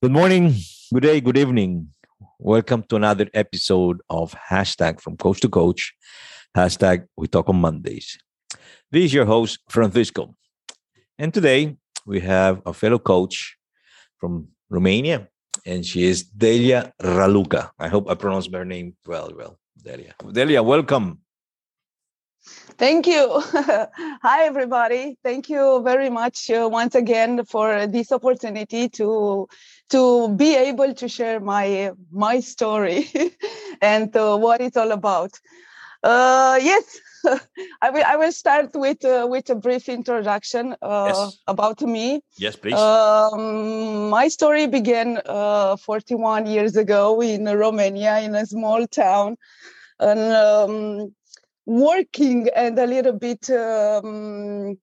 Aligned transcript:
Good 0.00 0.12
morning, 0.12 0.54
good 0.94 1.02
day, 1.02 1.20
good 1.20 1.36
evening. 1.36 1.88
Welcome 2.38 2.84
to 2.84 2.94
another 2.94 3.28
episode 3.34 4.00
of 4.08 4.32
hashtag 4.48 5.00
from 5.00 5.16
coach 5.16 5.40
to 5.40 5.48
coach. 5.48 5.92
Hashtag 6.56 7.06
we 7.16 7.26
talk 7.26 7.48
on 7.48 7.56
Mondays. 7.56 8.16
This 8.92 9.06
is 9.06 9.12
your 9.12 9.24
host, 9.24 9.58
Francisco. 9.68 10.36
And 11.18 11.34
today 11.34 11.78
we 12.06 12.20
have 12.20 12.62
a 12.64 12.72
fellow 12.72 13.00
coach 13.00 13.56
from 14.18 14.46
Romania, 14.70 15.26
and 15.66 15.84
she 15.84 16.04
is 16.04 16.22
Delia 16.22 16.92
Raluca. 17.02 17.70
I 17.76 17.88
hope 17.88 18.08
I 18.08 18.14
pronounced 18.14 18.54
her 18.54 18.64
name 18.64 18.94
well. 19.04 19.32
Well, 19.36 19.58
Delia. 19.82 20.14
Delia, 20.30 20.62
welcome. 20.62 21.18
Thank 22.78 23.08
you. 23.08 23.42
Hi, 24.22 24.44
everybody. 24.44 25.18
Thank 25.24 25.48
you 25.48 25.82
very 25.82 26.10
much 26.10 26.48
uh, 26.48 26.68
once 26.70 26.94
again 26.94 27.44
for 27.44 27.88
this 27.88 28.12
opportunity 28.12 28.88
to 28.90 29.48
to 29.90 30.28
be 30.36 30.54
able 30.54 30.94
to 30.94 31.08
share 31.08 31.40
my 31.40 31.90
my 32.12 32.38
story 32.38 33.10
and 33.82 34.14
uh, 34.16 34.36
what 34.36 34.60
it's 34.60 34.76
all 34.76 34.92
about. 34.92 35.32
Uh, 36.04 36.60
yes, 36.62 37.00
I 37.82 37.90
will. 37.90 38.04
I 38.06 38.16
will 38.16 38.30
start 38.30 38.70
with 38.74 39.04
uh, 39.04 39.26
with 39.28 39.50
a 39.50 39.56
brief 39.56 39.88
introduction 39.88 40.76
uh, 40.80 41.06
yes. 41.08 41.38
about 41.48 41.80
me. 41.82 42.20
Yes, 42.38 42.54
please. 42.54 42.74
Um, 42.74 44.08
my 44.10 44.28
story 44.28 44.68
began 44.68 45.20
uh, 45.26 45.76
41 45.78 46.46
years 46.46 46.76
ago 46.76 47.20
in 47.20 47.44
Romania, 47.44 48.20
in 48.20 48.36
a 48.36 48.46
small 48.46 48.86
town, 48.86 49.36
and 49.98 50.32
um, 50.32 51.12
working 51.68 52.48
and 52.56 52.78
a 52.78 52.86
little 52.86 53.12
bit 53.12 53.50
um, 53.50 54.78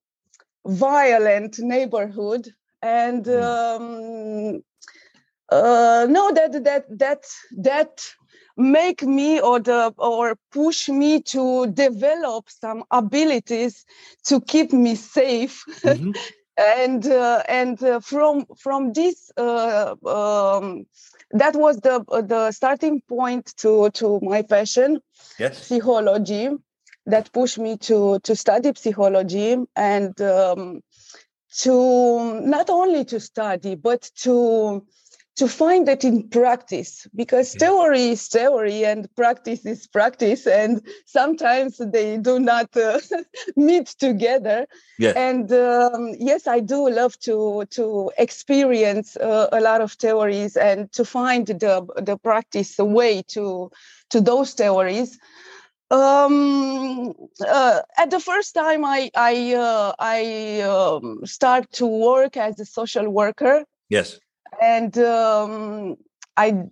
violent 0.68 1.58
neighborhood, 1.58 2.48
and 2.82 3.26
hmm. 3.26 3.42
um, 3.42 4.64
uh, 5.50 6.06
no 6.08 6.32
that 6.32 6.64
that 6.64 6.86
that 6.90 7.24
that 7.58 8.02
make 8.56 9.02
me 9.02 9.42
or 9.42 9.60
the 9.60 9.94
or 9.98 10.38
push 10.52 10.88
me 10.88 11.22
to 11.22 11.68
develop 11.68 12.50
some 12.50 12.84
abilities 12.92 13.84
to 14.24 14.40
keep 14.40 14.72
me 14.72 14.96
safe 14.96 15.64
mm-hmm. 15.82 16.12
and 16.58 17.08
uh, 17.08 17.42
and 17.50 17.84
uh, 17.84 18.00
from 18.00 18.46
from 18.58 18.94
this 18.94 19.32
uh, 19.38 19.96
um, 20.06 20.86
that 21.32 21.56
was 21.56 21.78
the 21.82 22.04
the 22.28 22.52
starting 22.52 23.02
point 23.10 23.54
to 23.58 23.90
to 23.90 24.20
my 24.22 24.42
passion 24.44 25.00
yes 25.40 25.68
psychology 25.68 26.50
that 27.06 27.32
pushed 27.32 27.60
me 27.60 27.78
to 27.78 28.20
to 28.20 28.36
study 28.36 28.72
psychology 28.76 29.58
and 29.76 30.20
um, 30.22 30.82
to 31.58 32.42
not 32.42 32.70
only 32.70 33.06
to 33.06 33.20
study 33.20 33.76
but 33.76 34.10
to 34.16 34.86
to 35.36 35.50
find 35.50 35.86
that 35.86 36.06
in 36.06 36.30
practice 36.30 37.08
because 37.14 37.56
theory 37.56 38.10
is 38.12 38.28
theory 38.28 38.86
and 38.86 39.14
practice 39.16 39.66
is 39.66 39.86
practice 39.86 40.48
and 40.48 40.82
sometimes 41.06 41.78
they 41.78 42.18
do 42.18 42.40
not 42.40 42.76
uh, 42.78 43.00
meet 43.58 43.88
together. 43.88 44.66
Yes. 44.98 45.16
and 45.18 45.52
um, 45.52 46.16
yes 46.18 46.48
i 46.48 46.62
do 46.62 46.90
love 46.90 47.20
to 47.20 47.66
to 47.70 48.12
experience 48.18 49.18
uh, 49.18 49.50
a 49.52 49.60
lot 49.60 49.82
of 49.82 49.92
theories 49.92 50.56
and 50.56 50.90
to 50.94 51.04
find 51.04 51.48
the 51.48 51.86
the 51.98 52.18
practice 52.18 52.78
way 52.78 53.22
to 53.28 53.70
to 54.10 54.22
those 54.22 54.54
theories 54.54 55.20
um 55.92 57.14
uh, 57.48 57.82
at 57.98 58.10
the 58.10 58.20
first 58.20 58.56
time 58.56 58.84
i 58.84 59.10
i 59.16 59.54
uh, 59.54 59.94
i 60.00 60.62
um, 60.62 61.20
start 61.26 61.72
to 61.72 61.86
work 61.86 62.38
as 62.38 62.60
a 62.60 62.66
social 62.66 63.08
worker 63.10 63.64
yes 63.90 64.20
and 64.62 64.98
um, 64.98 65.98
I 66.38 66.64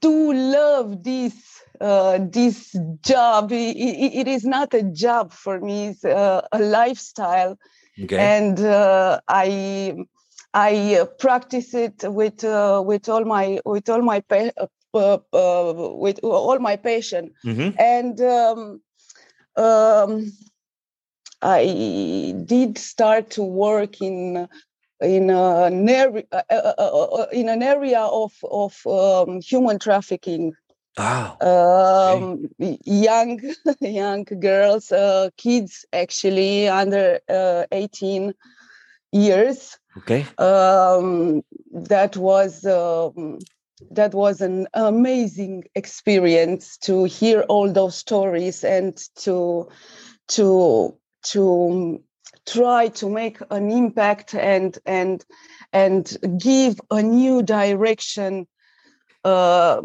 do 0.00 0.32
love 0.32 1.02
this 1.02 1.62
uh, 1.80 2.18
this 2.20 2.76
job. 3.02 3.52
It, 3.52 3.76
it 3.76 4.28
is 4.28 4.44
not 4.44 4.74
a 4.74 4.82
job 4.82 5.32
for 5.32 5.60
me; 5.60 5.88
it's 5.88 6.04
a, 6.04 6.46
a 6.52 6.58
lifestyle, 6.58 7.58
okay. 8.02 8.18
and 8.18 8.60
uh, 8.60 9.20
I 9.28 9.96
I 10.52 11.06
practice 11.18 11.74
it 11.74 12.04
with 12.04 12.44
uh, 12.44 12.82
with 12.84 13.08
all 13.08 13.24
my 13.24 13.60
with 13.64 13.88
all 13.88 14.02
my 14.02 14.20
pa- 14.20 14.52
uh, 14.56 14.66
with 14.94 16.20
all 16.22 16.58
my 16.58 16.76
passion, 16.76 17.32
mm-hmm. 17.44 17.70
and 17.78 18.20
um, 18.20 18.80
um, 19.56 20.32
I 21.42 22.34
did 22.46 22.78
start 22.78 23.30
to 23.30 23.42
work 23.42 24.00
in 24.00 24.48
in 25.00 25.30
an 25.30 25.88
area, 25.88 26.22
uh, 26.32 26.42
uh, 26.50 26.74
uh, 26.78 27.26
in 27.32 27.48
an 27.48 27.62
area 27.62 28.00
of 28.00 28.32
of 28.50 28.86
um, 28.86 29.40
human 29.40 29.78
trafficking. 29.78 30.54
Ah, 30.96 31.36
um, 31.40 32.48
okay. 32.60 32.78
young 32.84 33.40
young 33.80 34.24
girls, 34.24 34.92
uh, 34.92 35.30
kids 35.36 35.84
actually 35.92 36.68
under 36.68 37.18
uh, 37.28 37.64
18 37.72 38.32
years. 39.12 39.76
Okay. 39.96 40.26
Um, 40.38 41.42
that 41.72 42.16
was 42.16 42.64
um, 42.64 43.38
that 43.90 44.14
was 44.14 44.40
an 44.40 44.66
amazing 44.74 45.64
experience 45.74 46.76
to 46.78 47.04
hear 47.04 47.42
all 47.42 47.72
those 47.72 47.96
stories 47.96 48.64
and 48.64 48.96
to 49.16 49.68
to 50.28 50.96
to 51.22 52.02
try 52.46 52.88
to 52.88 53.08
make 53.08 53.38
an 53.50 53.70
impact 53.70 54.34
and 54.34 54.78
and 54.86 55.24
and 55.72 56.16
give 56.38 56.80
a 56.90 57.02
new 57.02 57.42
direction 57.42 58.46
uh, 59.24 59.80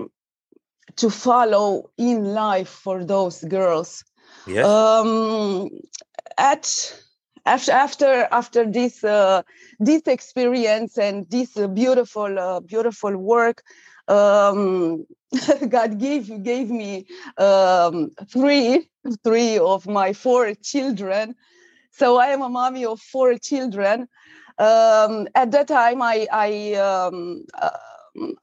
to 0.95 1.09
follow 1.09 1.89
in 1.97 2.33
life 2.33 2.69
for 2.69 3.03
those 3.03 3.43
girls. 3.43 4.03
Yes. 4.45 4.65
Um, 4.65 5.69
at 6.37 6.93
after 7.69 8.27
after 8.31 8.65
this 8.69 9.03
uh, 9.03 9.43
this 9.79 10.03
experience 10.07 10.97
and 10.97 11.29
this 11.29 11.57
uh, 11.57 11.67
beautiful 11.67 12.39
uh, 12.39 12.59
beautiful 12.61 13.17
work, 13.17 13.63
um, 14.07 15.05
God 15.69 15.99
gave 15.99 16.43
gave 16.43 16.69
me 16.69 17.05
um, 17.37 18.11
three 18.31 18.89
three 19.23 19.57
of 19.59 19.87
my 19.87 20.13
four 20.13 20.53
children 20.55 21.35
so 21.91 22.17
I 22.17 22.27
am 22.27 22.41
a 22.41 22.49
mommy 22.49 22.85
of 22.85 22.99
four 23.01 23.35
children. 23.37 24.07
Um, 24.57 25.27
at 25.35 25.51
that 25.51 25.67
time, 25.67 26.01
I 26.01 26.27
I 26.31 26.73
um, 26.75 27.45
uh, 27.61 27.71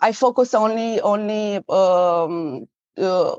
I 0.01 0.13
focus 0.13 0.55
only 0.55 1.01
only 1.01 1.57
um, 1.69 2.67
uh, 2.99 3.37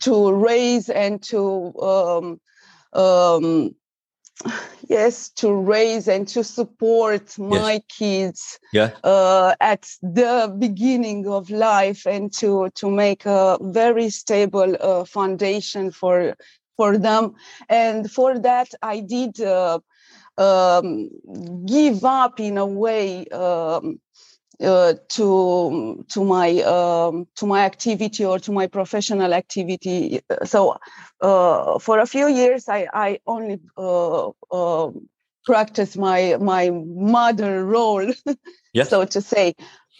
to 0.00 0.32
raise 0.32 0.88
and 0.88 1.22
to 1.24 1.72
um, 2.92 3.74
yes 4.88 5.28
to 5.30 5.52
raise 5.52 6.08
and 6.08 6.26
to 6.28 6.42
support 6.42 7.38
my 7.38 7.72
yes. 7.72 7.82
kids 7.88 8.58
yeah. 8.72 8.90
uh, 9.04 9.54
at 9.60 9.88
the 10.02 10.54
beginning 10.58 11.28
of 11.28 11.50
life 11.50 12.06
and 12.06 12.32
to 12.32 12.70
to 12.74 12.90
make 12.90 13.26
a 13.26 13.58
very 13.60 14.10
stable 14.10 14.76
uh, 14.80 15.04
foundation 15.04 15.90
for 15.90 16.34
for 16.76 16.96
them. 16.96 17.34
And 17.68 18.10
for 18.10 18.38
that, 18.38 18.68
I 18.80 19.00
did 19.00 19.38
uh, 19.38 19.80
um, 20.38 21.10
give 21.66 22.04
up 22.06 22.40
in 22.40 22.56
a 22.56 22.64
way 22.64 23.26
um, 23.26 24.00
uh, 24.62 24.94
to 25.08 26.04
to 26.08 26.24
my 26.24 26.60
um, 26.62 27.26
to 27.36 27.46
my 27.46 27.64
activity 27.64 28.24
or 28.24 28.38
to 28.38 28.52
my 28.52 28.66
professional 28.66 29.32
activity. 29.32 30.20
So 30.44 30.78
uh, 31.20 31.78
for 31.78 31.98
a 31.98 32.06
few 32.06 32.28
years, 32.28 32.68
I 32.68 32.86
I 32.92 33.20
only 33.26 33.60
uh, 33.76 34.30
uh 34.50 34.90
practice 35.44 35.96
my 35.96 36.36
my 36.40 36.70
mother 36.70 37.64
role, 37.64 38.12
yes. 38.72 38.90
so 38.90 39.04
to 39.04 39.20
say. 39.20 39.54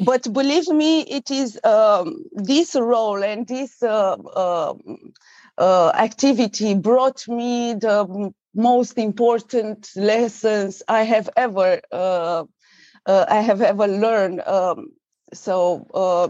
But 0.04 0.32
believe 0.32 0.68
me, 0.68 1.02
it 1.02 1.30
is 1.30 1.58
um, 1.64 2.24
this 2.32 2.74
role 2.74 3.22
and 3.22 3.46
this 3.46 3.82
uh, 3.82 4.16
um, 4.34 5.12
uh, 5.58 5.90
activity 5.94 6.74
brought 6.74 7.28
me 7.28 7.74
the 7.74 8.32
most 8.54 8.96
important 8.96 9.90
lessons 9.96 10.82
I 10.88 11.02
have 11.02 11.28
ever 11.36 11.80
I 13.06 13.40
have 13.40 13.62
ever 13.62 13.86
learned. 13.86 14.40
Um, 14.40 14.92
so 15.32 15.86
uh, 15.94 16.28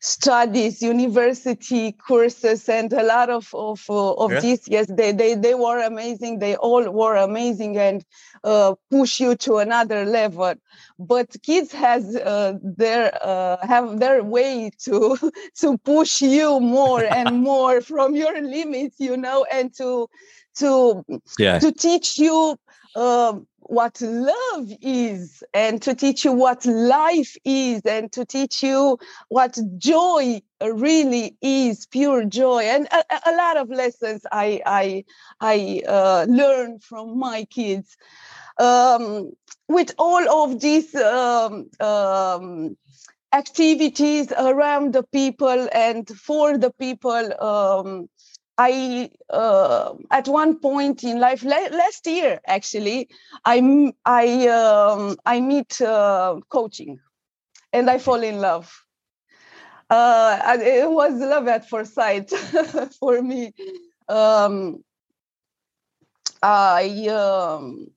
studies, 0.00 0.82
university 0.82 1.92
courses, 1.92 2.68
and 2.68 2.92
a 2.92 3.02
lot 3.02 3.30
of 3.30 3.48
of, 3.54 3.84
uh, 3.88 4.12
of 4.14 4.32
yeah. 4.32 4.40
this. 4.40 4.68
Yes, 4.68 4.86
they, 4.88 5.12
they 5.12 5.34
they 5.34 5.54
were 5.54 5.80
amazing. 5.84 6.38
They 6.38 6.56
all 6.56 6.90
were 6.90 7.16
amazing 7.16 7.76
and 7.76 8.04
uh, 8.44 8.74
push 8.90 9.20
you 9.20 9.36
to 9.36 9.56
another 9.56 10.04
level. 10.04 10.54
But 10.98 11.36
kids 11.42 11.72
has 11.72 12.16
uh, 12.16 12.54
their 12.62 13.16
uh, 13.22 13.64
have 13.66 14.00
their 14.00 14.22
way 14.24 14.70
to 14.84 15.16
to 15.60 15.78
push 15.78 16.22
you 16.22 16.60
more 16.60 17.04
and 17.14 17.42
more 17.42 17.80
from 17.80 18.14
your 18.14 18.40
limits, 18.40 18.96
you 18.98 19.16
know, 19.16 19.46
and 19.52 19.72
to 19.76 20.08
to 20.56 21.04
yeah. 21.38 21.58
to 21.58 21.72
teach 21.72 22.18
you 22.18 22.56
um, 22.96 23.46
what 23.68 24.00
love 24.00 24.72
is 24.80 25.44
and 25.52 25.82
to 25.82 25.94
teach 25.94 26.24
you 26.24 26.32
what 26.32 26.64
life 26.64 27.36
is 27.44 27.82
and 27.82 28.10
to 28.12 28.24
teach 28.24 28.62
you 28.62 28.98
what 29.28 29.58
joy 29.76 30.40
really 30.60 31.36
is 31.42 31.86
pure 31.86 32.24
joy. 32.24 32.62
And 32.62 32.88
a, 32.90 33.04
a 33.30 33.36
lot 33.36 33.58
of 33.58 33.68
lessons 33.68 34.24
i 34.32 34.62
i 34.64 35.04
i 35.40 35.82
uh, 35.86 36.78
from 36.80 37.18
my 37.18 37.44
kids. 37.44 37.96
Um, 38.58 39.32
with 39.68 39.94
all 39.98 40.44
of 40.44 40.60
these 40.60 40.94
um, 40.94 41.70
um, 41.78 42.76
activities 43.32 44.32
around 44.32 44.94
the 44.94 45.02
people 45.02 45.68
and 45.72 46.08
for 46.08 46.56
the 46.56 46.70
people 46.70 47.42
um, 47.42 48.08
I 48.58 49.10
uh, 49.30 49.94
at 50.10 50.26
one 50.28 50.58
point 50.58 51.04
in 51.04 51.20
life 51.20 51.44
last 51.44 52.06
year 52.06 52.40
actually 52.46 53.08
I 53.44 53.92
I 54.04 54.48
um, 54.48 55.16
I 55.24 55.40
meet 55.40 55.80
uh, 55.80 56.40
coaching 56.50 56.98
and 57.72 57.88
I 57.88 57.98
fall 57.98 58.22
in 58.22 58.40
love. 58.40 58.70
Uh, 59.90 60.58
it 60.60 60.90
was 60.90 61.14
love 61.14 61.48
at 61.48 61.68
first 61.68 61.94
sight 61.94 62.30
for 63.00 63.22
me. 63.22 63.54
Um, 64.08 64.84
I 66.42 67.06
um, 67.08 67.88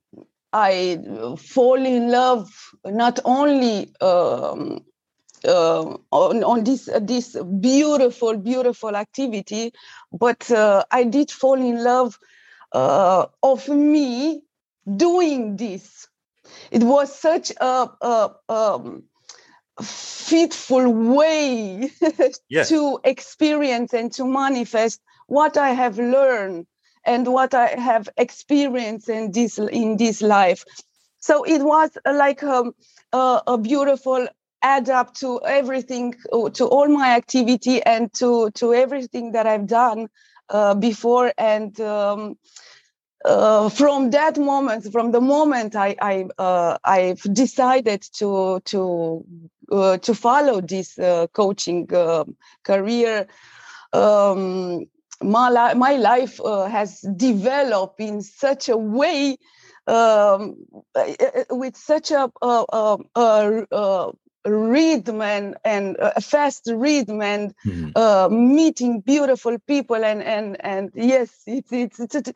I 0.54 1.00
fall 1.38 1.86
in 1.86 2.12
love 2.12 2.50
not 2.86 3.20
only 3.26 3.94
um, 4.02 4.86
uh, 5.46 5.98
on, 6.12 6.44
on 6.44 6.64
this 6.64 6.88
uh, 6.88 7.00
this 7.00 7.36
beautiful 7.60 8.38
beautiful 8.38 8.96
activity 8.96 9.74
but 10.12 10.50
uh, 10.52 10.84
i 10.92 11.04
did 11.04 11.32
fall 11.32 11.60
in 11.60 11.84
love 11.84 12.18
uh, 12.74 13.26
of 13.44 13.68
me 13.68 14.42
doing 14.96 15.58
this 15.58 16.08
it 16.72 16.84
was 16.84 17.14
such 17.14 17.52
a, 17.60 17.90
a 18.02 18.36
um, 18.50 19.04
fitful 19.82 20.92
way 21.16 21.92
yes. 22.50 22.70
to 22.70 23.00
experience 23.04 23.94
and 23.94 24.12
to 24.12 24.26
manifest 24.26 25.02
what 25.28 25.58
i 25.58 25.70
have 25.70 25.98
learned 25.98 26.66
and 27.06 27.28
what 27.28 27.54
i 27.54 27.68
have 27.68 28.10
experienced 28.18 29.10
in 29.10 29.32
this 29.32 29.58
in 29.58 29.98
this 29.98 30.22
life 30.22 30.64
so 31.20 31.44
it 31.44 31.62
was 31.62 31.92
like 32.06 32.42
um, 32.44 32.74
a, 33.14 33.42
a 33.48 33.58
beautiful 33.58 34.28
add 34.64 34.90
up 34.90 35.14
to 35.16 35.42
everything 35.46 36.16
uh, 36.32 36.50
to 36.50 36.66
all 36.66 36.88
my 36.88 37.16
activity 37.16 37.82
and 37.84 38.14
to 38.14 38.50
to 38.52 38.74
everything 38.74 39.32
that 39.34 39.48
i've 39.48 39.68
done 39.68 40.08
uh, 40.50 40.76
before. 40.76 41.34
And 41.38 41.80
um, 41.82 42.38
uh, 43.26 43.70
from 43.70 44.10
that 44.12 44.38
moment 44.38 44.92
from 44.92 45.12
the 45.12 45.22
moment 45.22 45.76
i 45.76 45.96
i 46.02 46.26
uh, 46.40 46.78
i've 46.84 47.22
decided 47.34 48.02
to 48.02 48.60
to 48.66 49.24
uh, 49.72 49.98
to 49.98 50.14
follow 50.14 50.60
this 50.62 50.98
uh, 51.00 51.28
coaching 51.34 51.88
career 52.64 53.28
um, 53.94 54.86
my, 55.24 55.50
li- 55.50 55.78
my 55.78 55.94
life 55.98 56.40
has 56.70 57.02
developed 57.16 58.00
in 58.00 58.22
such 58.22 58.70
a 58.70 58.78
way 58.78 59.38
um, 59.88 60.56
with 61.52 61.78
such 61.78 62.12
a, 62.12 62.32
a, 62.42 62.66
a, 63.16 63.66
a 63.72 64.12
rhythm 64.46 65.22
and, 65.22 65.56
and 65.64 65.98
uh, 66.00 66.20
fast 66.20 66.70
rhythm 66.74 67.22
and 67.22 67.54
mm-hmm. 67.66 67.92
uh, 67.96 68.28
meeting 68.30 69.02
beautiful 69.02 69.58
people 69.68 70.04
and 70.04 70.24
and 70.24 70.58
and 70.62 70.92
yes 70.96 71.30
it's 71.46 71.72
it's, 71.72 72.00
it's 72.00 72.34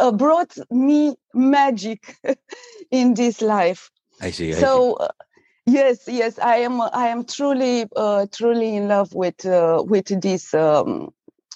uh, 0.00 0.12
brought 0.12 0.56
me 0.70 1.14
magic 1.32 2.16
in 2.90 3.14
this 3.14 3.40
life 3.40 3.90
i 4.20 4.30
see 4.30 4.52
I 4.52 4.56
so 4.56 4.96
see. 4.98 5.04
Uh, 5.04 5.08
yes 5.66 6.04
yes 6.08 6.38
i 6.38 6.56
am 6.56 6.80
i 6.80 7.08
am 7.08 7.24
truly 7.24 7.86
uh, 7.96 8.26
truly 8.32 8.76
in 8.76 8.88
love 8.88 9.14
with 9.14 9.46
uh, 9.46 9.82
with 9.86 10.06
this 10.20 10.54
um, 10.54 11.10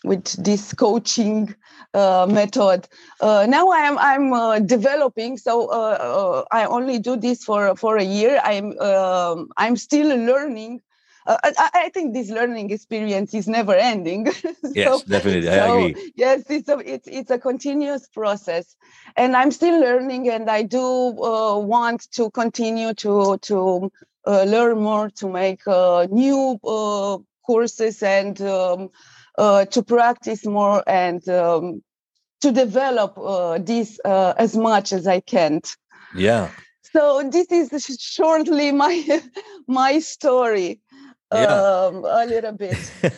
with 0.04 0.24
this 0.42 0.72
coaching 0.72 1.54
uh, 1.94 2.26
method. 2.30 2.88
Uh, 3.20 3.46
now 3.48 3.68
I 3.68 3.80
am 3.80 3.98
I'm 3.98 4.32
uh, 4.32 4.58
developing, 4.60 5.36
so 5.36 5.66
uh, 5.66 5.98
uh, 6.00 6.44
I 6.52 6.64
only 6.66 6.98
do 6.98 7.16
this 7.16 7.44
for 7.44 7.74
for 7.76 7.96
a 7.96 8.04
year. 8.04 8.40
I'm 8.42 8.78
um, 8.78 9.48
I'm 9.56 9.76
still 9.76 10.08
learning. 10.16 10.80
Uh, 11.26 11.36
I, 11.44 11.70
I, 11.74 11.88
think 11.90 12.14
this 12.14 12.30
learning 12.30 12.70
experience 12.70 13.34
is 13.34 13.46
never 13.48 13.74
ending. 13.74 14.32
so, 14.32 14.50
yes, 14.74 15.02
definitely, 15.02 15.50
I 15.50 15.56
so, 15.56 15.84
agree. 15.84 16.12
Yes, 16.16 16.44
it's 16.48 16.68
a 16.68 16.78
it's 16.78 17.08
it's 17.08 17.30
a 17.30 17.38
continuous 17.38 18.08
process, 18.08 18.76
and 19.16 19.36
I'm 19.36 19.50
still 19.50 19.78
learning, 19.78 20.30
and 20.30 20.48
I 20.48 20.62
do 20.62 20.80
want 20.80 22.10
to 22.12 22.30
continue 22.30 22.94
to 22.94 23.36
to 23.42 23.90
learn 24.26 24.80
more, 24.80 25.10
to 25.10 25.28
make 25.28 25.66
new 26.10 26.58
courses 27.42 28.02
and. 28.02 28.40
Um, 28.40 28.90
uh, 29.38 29.64
to 29.66 29.82
practice 29.82 30.44
more 30.44 30.82
and 30.86 31.26
um, 31.28 31.82
to 32.40 32.52
develop 32.52 33.16
uh, 33.16 33.58
this 33.58 33.98
uh, 34.04 34.34
as 34.36 34.56
much 34.56 34.92
as 34.92 35.06
I 35.06 35.20
can. 35.20 35.60
Yeah. 36.14 36.50
So 36.92 37.22
this 37.30 37.50
is 37.50 37.96
shortly 38.00 38.72
my 38.72 39.22
my 39.66 39.98
story. 40.00 40.80
Yeah. 41.32 41.46
Um, 41.46 42.04
a 42.04 42.26
little 42.26 42.52
bit. 42.52 42.78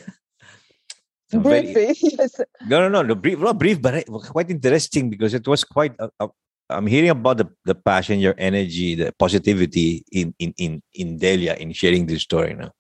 Briefly, 1.31 1.95
yes. 2.03 2.41
No, 2.67 2.81
no, 2.81 2.89
no, 2.89 3.03
no, 3.03 3.15
brief, 3.15 3.39
not 3.39 3.57
brief, 3.57 3.81
but 3.81 4.05
quite 4.33 4.51
interesting 4.51 5.11
because 5.11 5.33
it 5.33 5.47
was 5.47 5.63
quite. 5.63 5.95
Uh, 5.99 6.09
uh, 6.19 6.27
I'm 6.71 6.87
hearing 6.87 7.11
about 7.11 7.39
the, 7.39 7.49
the 7.65 7.75
passion, 7.75 8.21
your 8.21 8.35
energy, 8.39 8.95
the 8.95 9.13
positivity 9.19 10.05
in 10.13 10.35
in 10.39 10.55
in 10.57 10.83
in 10.95 11.19
Delia 11.19 11.55
in 11.55 11.73
sharing 11.73 12.07
this 12.07 12.23
story 12.23 12.55
now 12.55 12.73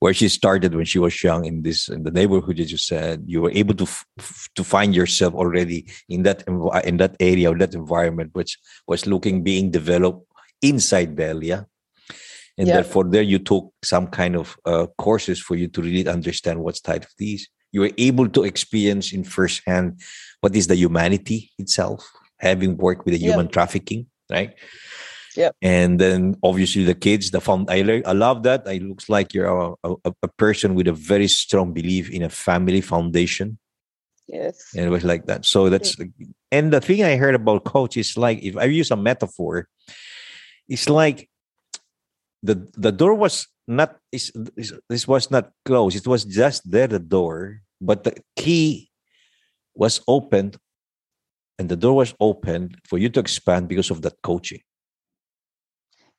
where 0.00 0.14
she 0.14 0.28
started 0.28 0.74
when 0.74 0.86
she 0.86 0.98
was 0.98 1.22
young 1.22 1.44
in 1.44 1.62
this 1.62 1.88
in 1.88 2.02
the 2.02 2.10
neighborhood 2.10 2.58
as 2.58 2.72
you 2.72 2.78
said 2.78 3.22
you 3.26 3.40
were 3.42 3.52
able 3.52 3.74
to 3.74 3.84
f- 3.84 4.48
to 4.54 4.64
find 4.64 4.94
yourself 4.94 5.34
already 5.34 5.86
in 6.08 6.22
that 6.22 6.42
in 6.84 6.96
that 6.96 7.14
area 7.20 7.50
or 7.50 7.56
that 7.56 7.74
environment 7.74 8.30
which 8.32 8.58
was 8.88 9.06
looking 9.06 9.44
being 9.44 9.70
developed 9.70 10.26
inside 10.62 11.16
Delia. 11.16 11.66
And 12.58 12.66
yeah. 12.66 12.74
therefore 12.74 13.04
there 13.04 13.22
you 13.22 13.38
took 13.38 13.72
some 13.82 14.08
kind 14.08 14.36
of 14.36 14.56
uh, 14.64 14.86
courses 14.98 15.40
for 15.40 15.54
you 15.54 15.68
to 15.68 15.80
really 15.80 16.06
understand 16.08 16.60
what's 16.60 16.80
type 16.80 17.04
of 17.04 17.12
these. 17.16 17.48
You 17.72 17.82
were 17.82 17.92
able 17.96 18.28
to 18.28 18.44
experience 18.44 19.12
in 19.12 19.24
firsthand 19.24 20.00
what 20.40 20.56
is 20.56 20.66
the 20.66 20.76
humanity 20.76 21.52
itself 21.58 22.10
having 22.40 22.76
worked 22.76 23.04
with 23.04 23.14
the 23.14 23.20
yeah. 23.20 23.30
human 23.30 23.48
trafficking 23.48 24.06
right 24.30 24.54
yeah. 25.36 25.50
And 25.62 25.98
then 25.98 26.36
obviously 26.42 26.84
the 26.84 26.94
kids, 26.94 27.30
the 27.30 27.40
fun. 27.40 27.66
I, 27.68 28.02
I 28.04 28.12
love 28.12 28.42
that. 28.44 28.66
It 28.66 28.82
looks 28.82 29.08
like 29.08 29.32
you're 29.32 29.46
a, 29.46 29.74
a, 29.84 30.12
a, 30.22 30.28
person 30.28 30.74
with 30.74 30.88
a 30.88 30.92
very 30.92 31.28
strong 31.28 31.72
belief 31.72 32.10
in 32.10 32.22
a 32.22 32.28
family 32.28 32.80
foundation. 32.80 33.58
Yes. 34.26 34.70
And 34.74 34.86
it 34.86 34.90
was 34.90 35.04
like 35.04 35.26
that. 35.26 35.44
So 35.44 35.68
that's 35.68 35.98
yeah. 35.98 36.26
and 36.50 36.72
the 36.72 36.80
thing 36.80 37.02
I 37.04 37.16
heard 37.16 37.34
about 37.34 37.64
coach 37.64 37.96
is 37.96 38.16
like 38.16 38.42
if 38.42 38.56
I 38.56 38.64
use 38.64 38.90
a 38.90 38.96
metaphor, 38.96 39.68
it's 40.68 40.88
like 40.88 41.28
the 42.42 42.68
the 42.76 42.92
door 42.92 43.14
was 43.14 43.46
not 43.66 43.96
is 44.12 44.32
this 44.88 45.06
was 45.06 45.30
not 45.30 45.50
closed. 45.64 45.96
It 45.96 46.06
was 46.06 46.24
just 46.24 46.68
there 46.70 46.86
the 46.86 47.00
door, 47.00 47.62
but 47.80 48.04
the 48.04 48.14
key 48.36 48.90
was 49.74 50.00
opened 50.06 50.58
and 51.60 51.68
the 51.68 51.76
door 51.76 51.94
was 51.94 52.14
opened 52.20 52.78
for 52.88 52.96
you 52.98 53.10
to 53.10 53.20
expand 53.20 53.68
because 53.68 53.90
of 53.90 54.00
that 54.00 54.16
coaching 54.22 54.62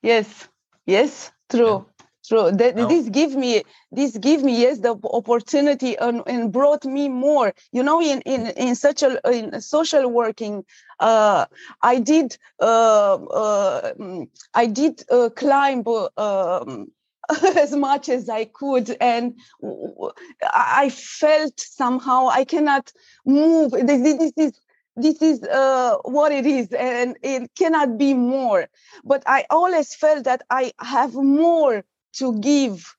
yes 0.03 0.47
yes 0.85 1.31
true 1.49 1.77
yeah. 1.79 2.05
true 2.27 2.51
that, 2.51 2.75
this 2.91 3.09
give 3.09 3.33
me 3.35 3.63
this 3.91 4.11
give 4.19 4.43
me 4.43 4.53
yes 4.61 4.77
the 4.79 4.95
opportunity 5.19 5.97
and, 5.97 6.21
and 6.27 6.51
brought 6.51 6.85
me 6.85 7.09
more 7.09 7.53
you 7.71 7.81
know 7.81 7.99
in 7.99 8.21
in 8.33 8.41
in 8.65 8.75
such 8.75 9.01
a 9.01 9.11
in 9.37 9.59
social 9.59 10.07
working 10.11 10.63
uh 10.99 11.45
i 11.81 11.97
did 11.97 12.37
uh, 12.61 13.15
uh 13.15 13.91
i 14.53 14.67
did 14.67 15.03
uh, 15.09 15.29
climb 15.35 15.83
um, 16.17 16.87
as 17.57 17.71
much 17.75 18.09
as 18.09 18.27
I 18.27 18.45
could, 18.45 18.97
and 18.99 19.35
I 20.53 20.89
felt 20.89 21.57
somehow 21.59 22.27
I 22.27 22.43
cannot 22.43 22.91
move. 23.25 23.71
This, 23.71 24.01
this 24.01 24.33
is 24.37 24.59
this 25.01 25.21
is 25.21 25.43
uh, 25.43 25.97
what 26.03 26.31
it 26.31 26.45
is 26.45 26.71
and 26.73 27.17
it 27.23 27.51
cannot 27.57 27.97
be 27.97 28.13
more. 28.13 28.67
But 29.03 29.23
i 29.25 29.45
always 29.49 29.95
felt 29.95 30.25
that 30.25 30.41
i 30.49 30.71
have 30.79 31.13
more 31.15 31.83
to 32.13 32.39
give 32.39 32.95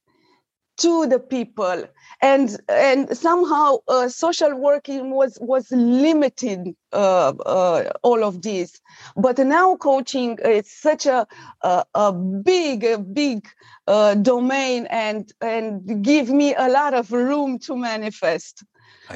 to 0.78 1.06
the 1.06 1.18
people. 1.18 1.85
And 2.21 2.56
and 2.68 3.16
somehow 3.16 3.78
uh, 3.88 4.09
social 4.09 4.54
working 4.54 5.11
was 5.11 5.38
was 5.40 5.71
limited 5.73 6.75
uh, 6.92 7.32
uh, 7.47 7.90
all 8.02 8.25
of 8.25 8.42
this. 8.42 8.80
But 9.16 9.38
now 9.38 9.76
coaching 9.76 10.38
is 10.44 10.71
such 10.71 11.06
a 11.06 11.26
a, 11.62 11.85
a 11.94 12.12
big 12.12 12.85
a 12.85 12.99
big 12.99 13.49
uh, 13.87 14.14
domain 14.14 14.87
and 14.90 15.30
and 15.40 16.04
give 16.04 16.28
me 16.30 16.54
a 16.54 16.68
lot 16.68 16.94
of 16.94 17.12
room 17.12 17.59
to 17.61 17.76
manifest. 17.76 18.64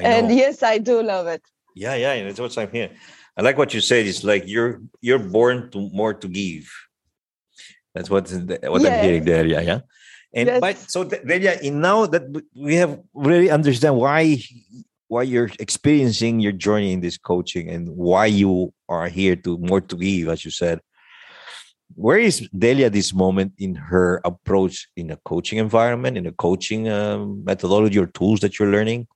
And 0.03 0.29
yes 0.31 0.63
i 0.63 0.77
do 0.77 1.01
love 1.01 1.27
it 1.27 1.41
yeah, 1.77 2.13
yeah, 2.15 2.23
that's 2.23 2.39
what 2.39 2.57
I'm 2.57 2.71
here. 2.71 2.91
I 3.37 3.41
like 3.41 3.57
what 3.57 3.73
you 3.73 3.81
said. 3.81 4.05
It's 4.07 4.23
like 4.23 4.43
you're 4.47 4.81
you're 5.01 5.19
born 5.19 5.69
to 5.71 5.89
more 5.91 6.13
to 6.13 6.27
give. 6.27 6.65
That's 7.93 8.09
what 8.09 8.29
what. 8.29 8.85
I'm 8.85 9.03
hearing 9.03 9.25
there. 9.25 9.45
Yeah, 9.45 9.61
yeah. 9.61 9.79
And 10.33 10.47
yes. 10.47 10.59
but 10.59 10.77
so 10.77 11.03
Delia, 11.03 11.57
in 11.61 11.81
now 11.81 12.05
that 12.05 12.23
we 12.55 12.75
have 12.75 12.99
really 13.13 13.49
understand 13.49 13.95
why 13.95 14.41
why 15.07 15.23
you're 15.23 15.49
experiencing 15.59 16.39
your 16.39 16.51
journey 16.51 16.91
in 16.91 16.99
this 16.99 17.17
coaching 17.17 17.69
and 17.69 17.89
why 17.89 18.25
you 18.25 18.73
are 18.89 19.07
here 19.07 19.35
to 19.35 19.57
more 19.57 19.81
to 19.81 19.95
give, 19.95 20.27
as 20.29 20.43
you 20.43 20.51
said. 20.51 20.81
Where 21.95 22.19
is 22.19 22.47
Delia 22.55 22.89
this 22.89 23.13
moment 23.13 23.53
in 23.57 23.73
her 23.75 24.19
approach 24.25 24.89
in 24.97 25.09
a 25.09 25.17
coaching 25.25 25.57
environment, 25.57 26.17
in 26.17 26.27
a 26.27 26.33
coaching 26.33 26.89
um, 26.89 27.43
methodology 27.45 27.97
or 27.97 28.07
tools 28.07 28.41
that 28.41 28.59
you're 28.59 28.69
learning? 28.69 29.07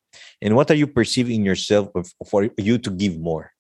And 0.42 0.56
what 0.56 0.72
are 0.72 0.76
you 0.76 0.88
perceiving 0.88 1.46
yourself 1.46 1.90
for 2.26 2.50
you 2.58 2.78
to 2.80 2.90
give 2.90 3.20
more? 3.20 3.52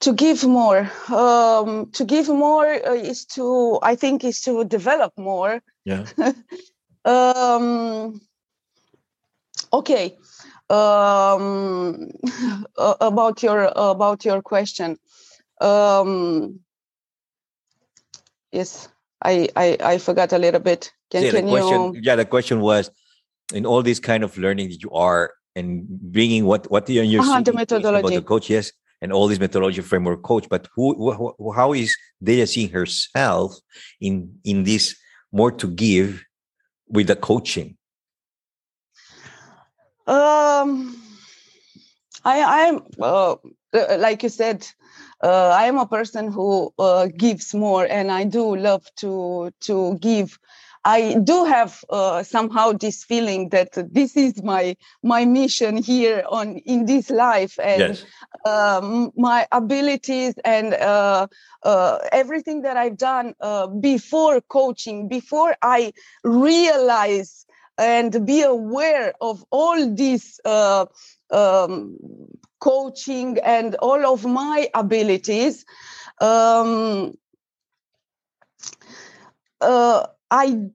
To 0.00 0.12
give 0.12 0.44
more, 0.44 0.90
um, 1.08 1.90
to 1.92 2.04
give 2.04 2.28
more 2.28 2.66
uh, 2.66 2.94
is 2.94 3.24
to, 3.34 3.78
I 3.82 3.96
think, 3.96 4.24
is 4.24 4.40
to 4.42 4.64
develop 4.64 5.12
more. 5.16 5.60
Yeah. 5.84 6.06
um, 7.04 8.20
okay 9.72 10.16
um, 10.70 12.10
about 12.78 13.42
your 13.42 13.72
about 13.74 14.24
your 14.24 14.42
question. 14.42 14.98
Um, 15.60 16.60
yes, 18.52 18.88
I, 19.22 19.48
I 19.56 19.76
I 19.80 19.98
forgot 19.98 20.32
a 20.32 20.38
little 20.38 20.60
bit. 20.60 20.92
Can, 21.10 21.24
yeah, 21.24 21.30
can 21.30 21.46
the 21.46 21.50
question, 21.50 21.94
you? 21.94 22.00
Yeah, 22.02 22.16
the 22.16 22.24
question 22.24 22.60
was, 22.60 22.90
in 23.52 23.66
all 23.66 23.82
this 23.82 24.00
kind 24.00 24.24
of 24.24 24.36
learning 24.38 24.68
that 24.68 24.82
you 24.82 24.90
are 24.90 25.32
and 25.56 25.86
bringing 25.88 26.44
what 26.44 26.70
what 26.70 26.88
you're 26.88 27.20
uh-huh, 27.20 27.40
the 27.42 27.52
methodology 27.52 28.00
about 28.00 28.14
the 28.14 28.22
coach, 28.22 28.50
yes, 28.50 28.72
and 29.00 29.12
all 29.12 29.28
this 29.28 29.40
methodology 29.40 29.80
framework 29.80 30.22
coach. 30.22 30.46
But 30.48 30.68
who, 30.74 31.12
who 31.12 31.52
how 31.52 31.72
is 31.72 31.96
Delia 32.22 32.46
seeing 32.46 32.70
herself 32.70 33.56
in 34.00 34.38
in 34.44 34.64
this 34.64 34.96
more 35.32 35.52
to 35.52 35.68
give 35.68 36.24
with 36.88 37.08
the 37.08 37.16
coaching? 37.16 37.76
Um, 40.06 40.96
I, 42.24 42.66
I'm 42.66 42.82
uh, 43.00 43.36
uh, 43.74 43.96
like 43.98 44.22
you 44.22 44.28
said, 44.28 44.66
uh, 45.22 45.48
I 45.48 45.66
am 45.66 45.78
a 45.78 45.86
person 45.86 46.32
who 46.32 46.72
uh, 46.78 47.08
gives 47.14 47.54
more, 47.54 47.86
and 47.86 48.10
I 48.10 48.24
do 48.24 48.56
love 48.56 48.86
to 48.96 49.50
to 49.62 49.98
give. 49.98 50.38
I 50.88 51.18
do 51.22 51.44
have 51.44 51.84
uh, 51.90 52.22
somehow 52.22 52.72
this 52.72 53.04
feeling 53.04 53.50
that 53.50 53.72
this 53.92 54.16
is 54.16 54.42
my 54.42 54.74
my 55.02 55.26
mission 55.26 55.76
here 55.76 56.24
on 56.30 56.56
in 56.64 56.86
this 56.86 57.10
life, 57.10 57.58
and 57.62 57.80
yes. 57.80 58.04
um, 58.46 59.12
my 59.14 59.46
abilities 59.52 60.34
and 60.46 60.72
uh, 60.72 61.26
uh, 61.62 61.98
everything 62.10 62.62
that 62.62 62.78
I've 62.78 62.96
done 62.96 63.34
uh, 63.40 63.66
before 63.66 64.40
coaching, 64.40 65.08
before 65.08 65.56
I 65.60 65.92
realize 66.24 67.44
and 67.76 68.24
be 68.24 68.40
aware 68.42 69.12
of 69.20 69.44
all 69.50 69.94
these 69.94 70.40
uh, 70.46 70.86
um, 71.30 71.98
coaching 72.60 73.36
and 73.44 73.74
all 73.76 74.06
of 74.06 74.24
my 74.24 74.68
abilities 74.74 75.66
um, 76.20 77.12
uh, 79.60 80.06
i 80.30 80.70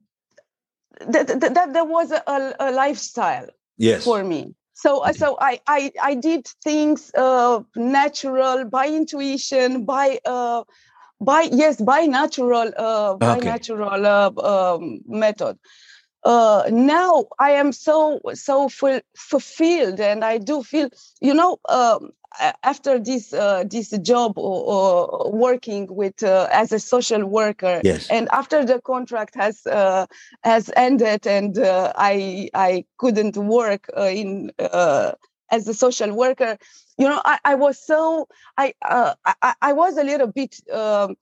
that, 1.11 1.27
that, 1.27 1.53
that 1.53 1.73
there 1.73 1.85
was 1.85 2.11
a, 2.11 2.55
a 2.59 2.71
lifestyle 2.71 3.47
yes. 3.77 4.03
for 4.03 4.23
me 4.23 4.53
so 4.73 5.03
so 5.11 5.37
I, 5.39 5.59
I 5.67 5.91
i 6.01 6.15
did 6.15 6.47
things 6.63 7.11
uh, 7.15 7.61
natural 7.75 8.65
by 8.65 8.87
intuition 8.87 9.85
by 9.85 10.19
uh, 10.25 10.63
by 11.21 11.41
yes 11.51 11.79
by 11.81 12.05
natural 12.05 12.71
uh, 12.77 13.15
by 13.15 13.37
okay. 13.37 13.45
natural 13.45 14.05
uh, 14.05 14.31
um, 14.43 15.01
method 15.07 15.57
uh, 16.25 16.63
now 16.71 17.25
I 17.39 17.51
am 17.51 17.71
so 17.71 18.19
so 18.33 18.69
full, 18.69 19.01
fulfilled, 19.15 19.99
and 19.99 20.23
I 20.23 20.37
do 20.37 20.63
feel, 20.63 20.89
you 21.21 21.33
know, 21.33 21.57
um, 21.69 22.11
after 22.63 22.99
this 22.99 23.33
uh, 23.33 23.63
this 23.67 23.89
job 24.01 24.37
or, 24.37 24.63
or 24.63 25.31
working 25.31 25.87
with 25.89 26.23
uh, 26.23 26.47
as 26.51 26.71
a 26.71 26.79
social 26.79 27.25
worker, 27.25 27.81
yes. 27.83 28.09
and 28.09 28.27
after 28.31 28.65
the 28.65 28.81
contract 28.81 29.35
has 29.35 29.65
uh, 29.67 30.05
has 30.43 30.71
ended, 30.75 31.27
and 31.27 31.57
uh, 31.57 31.93
I 31.95 32.49
I 32.53 32.85
couldn't 32.97 33.37
work 33.37 33.89
uh, 33.95 34.03
in 34.03 34.51
as 35.51 35.67
a 35.67 35.73
social 35.73 36.11
worker, 36.11 36.57
you 36.97 37.07
know, 37.07 37.21
I, 37.23 37.37
I 37.45 37.55
was 37.55 37.77
so 37.77 38.27
I, 38.57 38.73
I 38.81 39.53
I 39.61 39.73
was 39.73 39.97
a 39.97 40.03
little 40.03 40.27
bit. 40.27 40.55
Um, 40.71 41.15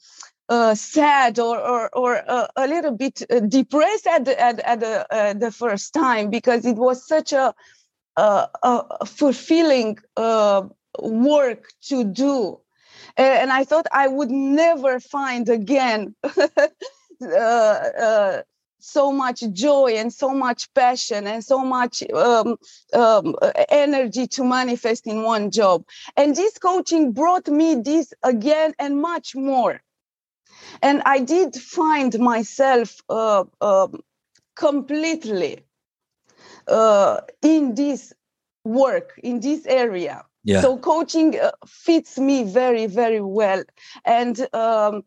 uh, 0.51 0.75
sad 0.75 1.39
or 1.39 1.57
or, 1.57 1.89
or 1.95 2.29
uh, 2.29 2.47
a 2.57 2.67
little 2.67 2.91
bit 2.91 3.21
uh, 3.31 3.39
depressed 3.39 4.05
at 4.05 4.25
the, 4.25 4.39
at, 4.39 4.59
at 4.59 4.81
the, 4.81 5.15
uh, 5.15 5.33
the 5.33 5.49
first 5.49 5.93
time 5.93 6.29
because 6.29 6.65
it 6.65 6.75
was 6.75 7.07
such 7.07 7.31
a, 7.31 7.55
a, 8.17 9.05
fulfilling 9.05 9.97
uh, 10.17 10.63
work 10.99 11.71
to 11.81 12.03
do 12.03 12.59
and 13.15 13.49
I 13.51 13.63
thought 13.63 13.87
I 13.93 14.09
would 14.09 14.29
never 14.29 14.99
find 14.99 15.47
again 15.47 16.15
so 18.79 19.11
much 19.11 19.43
joy 19.53 19.93
and 19.95 20.11
so 20.11 20.31
much 20.31 20.73
passion 20.73 21.27
and 21.27 21.43
so 21.43 21.59
much 21.59 22.03
um, 22.11 22.57
um, 22.93 23.35
energy 23.69 24.27
to 24.27 24.43
manifest 24.43 25.07
in 25.07 25.23
one 25.23 25.51
job. 25.51 25.85
And 26.17 26.35
this 26.35 26.57
coaching 26.57 27.11
brought 27.13 27.47
me 27.47 27.75
this 27.75 28.13
again 28.23 28.73
and 28.79 29.01
much 29.01 29.35
more 29.35 29.81
and 30.81 31.01
I 31.05 31.19
did 31.19 31.55
find 31.55 32.17
myself 32.19 33.01
uh, 33.09 33.43
uh, 33.59 33.87
completely 34.55 35.63
uh, 36.67 37.21
in 37.41 37.75
this 37.75 38.13
work, 38.63 39.19
in 39.23 39.39
this 39.39 39.65
area. 39.65 40.23
Yeah. 40.43 40.61
So 40.61 40.77
coaching 40.77 41.39
uh, 41.39 41.51
fits 41.67 42.17
me 42.17 42.43
very, 42.43 42.87
very 42.87 43.21
well. 43.21 43.63
And 44.05 44.47
um, 44.53 45.03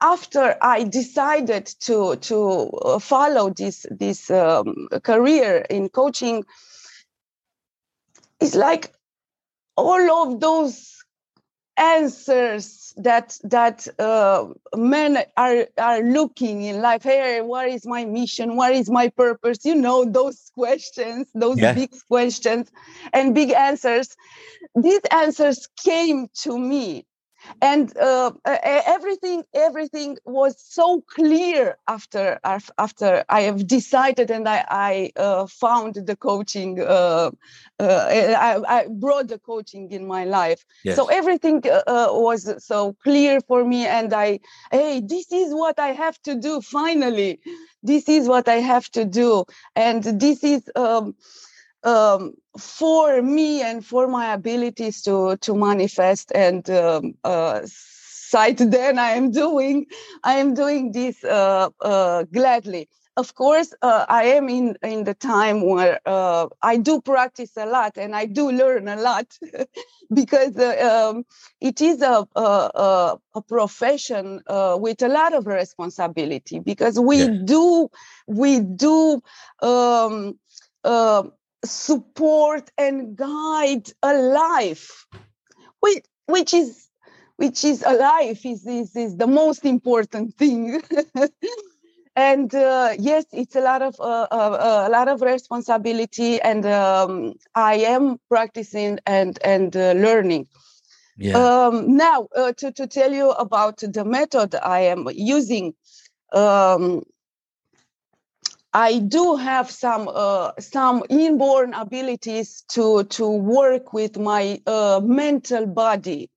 after 0.00 0.56
I 0.62 0.84
decided 0.84 1.66
to 1.80 2.16
to 2.16 2.70
uh, 2.70 2.98
follow 2.98 3.50
this 3.50 3.86
this 3.90 4.30
um, 4.30 4.88
career 5.02 5.66
in 5.68 5.88
coaching, 5.88 6.44
it's 8.40 8.54
like 8.54 8.92
all 9.76 10.10
of 10.22 10.40
those 10.40 10.99
answers 11.80 12.92
that 12.98 13.38
that 13.42 13.88
uh, 13.98 14.46
men 14.76 15.24
are 15.36 15.66
are 15.78 16.02
looking 16.02 16.62
in 16.62 16.80
life. 16.82 17.02
Hey 17.02 17.40
what 17.40 17.68
is 17.68 17.86
my 17.86 18.04
mission? 18.04 18.56
What 18.56 18.72
is 18.74 18.90
my 18.90 19.08
purpose? 19.08 19.64
You 19.64 19.74
know 19.74 20.04
those 20.04 20.50
questions 20.54 21.28
those 21.34 21.58
yeah. 21.58 21.72
big 21.72 21.90
questions 22.08 22.70
and 23.12 23.34
big 23.34 23.50
answers. 23.52 24.14
These 24.74 25.00
answers 25.10 25.68
came 25.82 26.28
to 26.42 26.58
me 26.58 27.06
and 27.60 27.96
uh, 27.98 28.32
everything 28.44 29.44
everything 29.54 30.16
was 30.24 30.54
so 30.58 31.02
clear 31.02 31.76
after 31.88 32.38
after 32.78 33.24
I 33.28 33.42
have 33.42 33.66
decided 33.66 34.30
and 34.30 34.48
I, 34.48 34.64
I 34.70 35.12
uh, 35.16 35.46
found 35.46 35.94
the 35.94 36.16
coaching 36.16 36.80
uh, 36.80 37.30
uh 37.78 38.06
I, 38.48 38.60
I, 38.68 38.86
brought 38.88 39.28
the 39.28 39.38
coaching 39.38 39.90
in 39.90 40.06
my 40.06 40.24
life. 40.24 40.64
Yes. 40.84 40.96
so 40.96 41.06
everything 41.06 41.62
uh, 41.66 41.82
uh, 41.86 42.08
was 42.10 42.42
so 42.64 42.94
clear 43.04 43.40
for 43.40 43.64
me 43.64 43.86
and 43.86 44.12
I 44.12 44.40
hey 44.70 45.00
this 45.00 45.32
is 45.32 45.54
what 45.54 45.78
I 45.78 45.88
have 45.88 46.20
to 46.22 46.34
do 46.34 46.60
finally. 46.60 47.40
This 47.82 48.08
is 48.08 48.28
what 48.28 48.48
I 48.48 48.56
have 48.56 48.90
to 48.90 49.04
do. 49.04 49.44
And 49.74 50.02
this 50.04 50.44
is 50.44 50.70
um, 50.76 51.14
um, 51.84 52.34
for 52.58 53.22
me 53.22 53.62
and 53.62 53.84
for 53.84 54.08
my 54.08 54.32
abilities 54.32 55.02
to 55.02 55.36
to 55.38 55.54
manifest 55.54 56.32
and 56.34 56.68
um, 56.70 57.14
uh, 57.24 57.60
then 58.58 58.98
i 58.98 59.10
am 59.10 59.30
doing 59.32 59.86
i 60.22 60.34
am 60.34 60.54
doing 60.54 60.92
this 60.92 61.24
uh, 61.24 61.68
uh, 61.80 62.22
gladly 62.32 62.88
of 63.16 63.34
course 63.34 63.74
uh, 63.82 64.06
i 64.08 64.22
am 64.22 64.48
in 64.48 64.76
in 64.82 65.02
the 65.04 65.14
time 65.14 65.66
where 65.66 66.00
uh, 66.06 66.46
i 66.62 66.76
do 66.76 67.00
practice 67.00 67.56
a 67.56 67.66
lot 67.66 67.96
and 67.96 68.14
i 68.14 68.26
do 68.26 68.50
learn 68.52 68.86
a 68.86 68.96
lot 68.96 69.26
because 70.14 70.56
uh, 70.56 71.10
um, 71.10 71.24
it 71.60 71.80
is 71.80 72.02
a 72.02 72.26
a, 72.36 73.18
a 73.34 73.42
profession 73.42 74.40
uh, 74.46 74.76
with 74.80 75.02
a 75.02 75.08
lot 75.08 75.32
of 75.34 75.46
responsibility 75.46 76.60
because 76.60 77.00
we 77.00 77.18
yeah. 77.18 77.28
do 77.44 77.90
we 78.28 78.60
do 78.60 79.20
um, 79.60 80.38
uh, 80.84 81.24
support 81.64 82.70
and 82.78 83.16
guide 83.16 83.90
a 84.02 84.14
life. 84.14 85.06
Which, 85.80 86.04
which 86.26 86.54
is 86.54 86.88
which 87.36 87.64
is 87.64 87.82
a 87.86 87.94
life 87.94 88.44
is, 88.44 88.66
is, 88.66 88.94
is 88.94 89.16
the 89.16 89.26
most 89.26 89.64
important 89.64 90.36
thing. 90.36 90.82
And 92.16 92.54
uh, 92.54 92.94
yes 92.98 93.24
it's 93.32 93.54
a 93.56 93.60
lot 93.60 93.82
of 93.82 93.94
uh, 94.00 94.26
uh, 94.30 94.84
a 94.88 94.90
lot 94.90 95.08
of 95.08 95.22
responsibility 95.22 96.40
and 96.40 96.66
um, 96.66 97.34
i 97.54 97.74
am 97.76 98.18
practicing 98.28 98.98
and 99.06 99.38
and 99.44 99.74
uh, 99.76 99.92
learning. 99.92 100.48
Yeah. 101.16 101.36
Um, 101.38 101.96
now, 101.96 102.28
uh, 102.34 102.52
to, 102.58 102.72
to 102.72 102.86
tell 102.86 103.12
you 103.12 103.30
about 103.30 103.78
the 103.78 104.04
method 104.04 104.54
I 104.54 104.80
am 104.80 105.06
using, 105.12 105.74
um, 106.32 107.02
I 108.72 108.98
do 108.98 109.36
have 109.36 109.70
some 109.70 110.08
uh, 110.12 110.52
some 110.60 111.02
inborn 111.08 111.74
abilities 111.74 112.62
to 112.70 113.04
to 113.04 113.28
work 113.28 113.92
with 113.92 114.18
my 114.18 114.60
uh, 114.66 115.00
mental 115.02 115.66
body, 115.66 116.30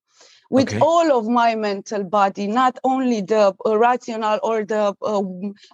with 0.50 0.68
okay. 0.68 0.80
all 0.80 1.16
of 1.16 1.28
my 1.28 1.54
mental 1.54 2.02
body, 2.02 2.48
not 2.48 2.78
only 2.82 3.20
the 3.20 3.54
uh, 3.64 3.78
rational 3.78 4.40
or 4.42 4.64
the 4.64 4.94
uh, 5.00 5.22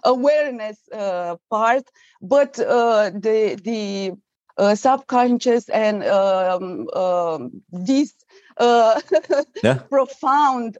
awareness 0.03 0.77
uh, 0.93 1.35
part, 1.49 1.83
but 2.21 2.59
uh, 2.59 3.09
the 3.09 3.59
the 3.63 4.75
subconscious 4.75 5.69
and 5.69 6.03
um, 6.03 6.87
um 6.89 7.63
this 7.71 8.13
yeah. 8.59 9.79
profound 9.89 10.77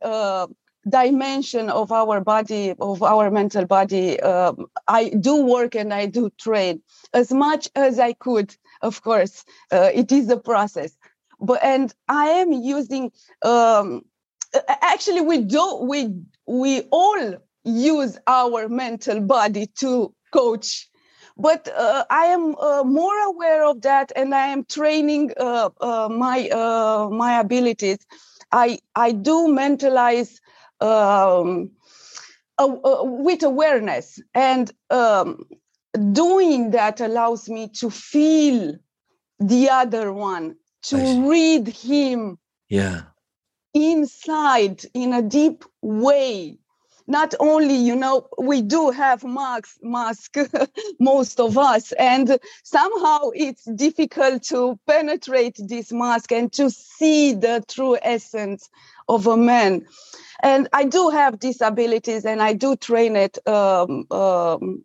dimension 0.89 1.69
of 1.69 1.91
our 1.91 2.21
body 2.21 2.73
of 2.79 3.03
our 3.03 3.29
mental 3.29 3.65
body 3.65 4.19
um, 4.21 4.65
i 4.87 5.09
do 5.09 5.35
work 5.45 5.75
and 5.75 5.93
i 5.93 6.07
do 6.07 6.31
train 6.39 6.81
as 7.13 7.31
much 7.31 7.69
as 7.75 7.99
i 7.99 8.13
could 8.13 8.55
of 8.81 9.01
course 9.01 9.45
uh, 9.71 9.89
it 9.93 10.11
is 10.11 10.29
a 10.29 10.37
process. 10.37 10.95
But 11.39 11.63
and 11.63 11.93
i 12.07 12.27
am 12.27 12.51
using 12.51 13.11
um, 13.43 14.03
actually 14.81 15.21
we 15.21 15.39
do 15.39 15.77
we 15.81 16.13
we 16.47 16.81
all 16.91 17.35
use 17.63 18.17
our 18.27 18.67
mental 18.69 19.21
body 19.21 19.67
to 19.79 20.13
coach. 20.31 20.87
But 21.37 21.67
uh, 21.75 22.05
i 22.09 22.25
am 22.25 22.55
uh, 22.57 22.83
more 22.83 23.17
aware 23.19 23.63
of 23.63 23.81
that 23.81 24.11
and 24.15 24.35
i 24.35 24.47
am 24.47 24.65
training 24.65 25.31
uh, 25.37 25.69
uh, 25.79 26.09
my 26.09 26.49
uh, 26.49 27.09
my 27.09 27.39
abilities. 27.39 27.99
I 28.51 28.79
i 28.95 29.11
do 29.11 29.47
mentalize 29.47 30.40
um, 30.81 31.71
uh, 32.57 32.65
uh, 32.65 33.03
with 33.03 33.43
awareness. 33.43 34.19
And 34.33 34.71
um, 34.89 35.45
doing 36.11 36.71
that 36.71 37.01
allows 37.01 37.49
me 37.49 37.69
to 37.79 37.89
feel 37.89 38.75
the 39.39 39.69
other 39.69 40.11
one 40.13 40.55
to 40.83 41.29
read 41.29 41.67
him 41.67 42.37
yeah. 42.69 43.01
inside 43.73 44.83
in 44.93 45.13
a 45.13 45.21
deep 45.21 45.63
way. 45.81 46.57
Not 47.07 47.33
only 47.39 47.75
you 47.75 47.95
know 47.95 48.27
we 48.37 48.61
do 48.61 48.91
have 48.91 49.23
masks 49.23 49.77
mask 49.81 50.37
most 50.99 51.39
of 51.39 51.57
us 51.57 51.91
and 51.93 52.39
somehow 52.63 53.31
it's 53.33 53.65
difficult 53.65 54.43
to 54.43 54.79
penetrate 54.87 55.57
this 55.57 55.91
mask 55.91 56.31
and 56.31 56.53
to 56.53 56.69
see 56.69 57.33
the 57.33 57.65
true 57.67 57.97
essence 58.01 58.69
of 59.15 59.27
a 59.27 59.37
man. 59.37 59.85
And 60.43 60.67
i 60.73 60.83
do 60.85 61.09
have 61.09 61.39
disabilities 61.39 62.25
and 62.25 62.41
i 62.41 62.53
do 62.53 62.75
train 62.75 63.15
it 63.15 63.37
um, 63.47 64.05
um, 64.11 64.83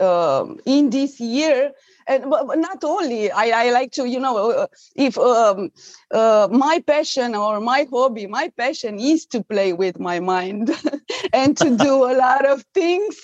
um, 0.00 0.58
in 0.66 0.90
this 0.90 1.20
year. 1.20 1.72
And 2.06 2.30
but 2.30 2.46
not 2.58 2.84
only 2.84 3.30
I, 3.30 3.66
I 3.66 3.70
like 3.70 3.92
to 3.92 4.06
you 4.06 4.20
know 4.20 4.50
uh, 4.50 4.66
if 4.96 5.18
um, 5.18 5.70
uh, 6.12 6.48
my 6.50 6.82
passion 6.86 7.34
or 7.34 7.60
my 7.60 7.86
hobby 7.92 8.26
my 8.26 8.50
passion 8.56 8.98
is 8.98 9.26
to 9.26 9.42
play 9.44 9.72
with 9.74 9.98
my 10.00 10.18
mind 10.20 10.70
and 11.32 11.56
to 11.58 11.76
do 11.76 12.04
a 12.04 12.14
lot 12.16 12.46
of 12.46 12.64
things 12.74 13.20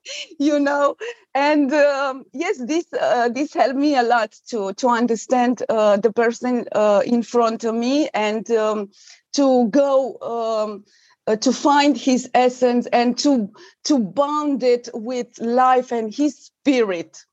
you 0.38 0.58
know. 0.60 0.96
And 1.34 1.72
um, 1.72 2.24
yes 2.32 2.58
this 2.64 2.86
uh, 2.92 3.28
this 3.28 3.54
helped 3.54 3.76
me 3.76 3.96
a 3.96 4.02
lot 4.02 4.36
to 4.50 4.72
to 4.74 4.88
understand 4.88 5.62
uh, 5.68 5.96
the 5.96 6.12
person 6.12 6.66
uh, 6.72 7.02
in 7.06 7.22
front 7.22 7.64
of 7.64 7.74
me 7.74 8.08
and 8.14 8.50
um, 8.52 8.90
to 9.32 9.68
go 9.68 10.16
um, 10.20 10.84
uh, 11.26 11.36
to 11.36 11.52
find 11.52 11.96
his 11.96 12.30
essence 12.34 12.86
and 12.86 13.18
to 13.18 13.50
to 13.84 13.98
bound 13.98 14.62
it 14.62 14.88
with 14.92 15.38
life 15.40 15.92
and 15.92 16.12
his 16.14 16.36
spirit. 16.36 17.24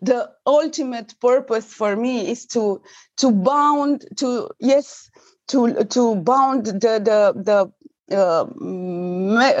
The 0.00 0.30
ultimate 0.46 1.14
purpose 1.20 1.72
for 1.72 1.96
me 1.96 2.30
is 2.30 2.46
to 2.46 2.82
to 3.18 3.30
bound 3.30 4.06
to 4.16 4.50
yes 4.60 5.10
to 5.48 5.84
to 5.84 6.16
bound 6.16 6.66
the 6.66 6.72
the 6.80 7.32
the 7.36 7.72
uh, 8.16 8.46
me, 8.60 9.52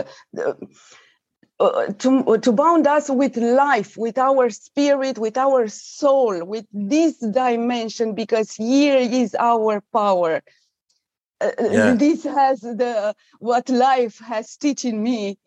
uh, 1.62 1.86
to, 1.92 2.38
to 2.38 2.52
bound 2.52 2.86
us 2.86 3.08
with 3.08 3.36
life, 3.36 3.96
with 3.96 4.18
our 4.18 4.50
spirit, 4.50 5.16
with 5.16 5.36
our 5.36 5.68
soul, 5.68 6.44
with 6.44 6.66
this 6.72 7.18
dimension, 7.18 8.14
because 8.14 8.52
here 8.52 8.98
is 8.98 9.36
our 9.38 9.80
power 9.92 10.42
yeah. 11.60 11.94
this 11.98 12.24
has 12.24 12.60
the 12.60 13.14
what 13.38 13.68
life 13.68 14.18
has 14.18 14.56
teaching 14.56 15.02
me 15.02 15.38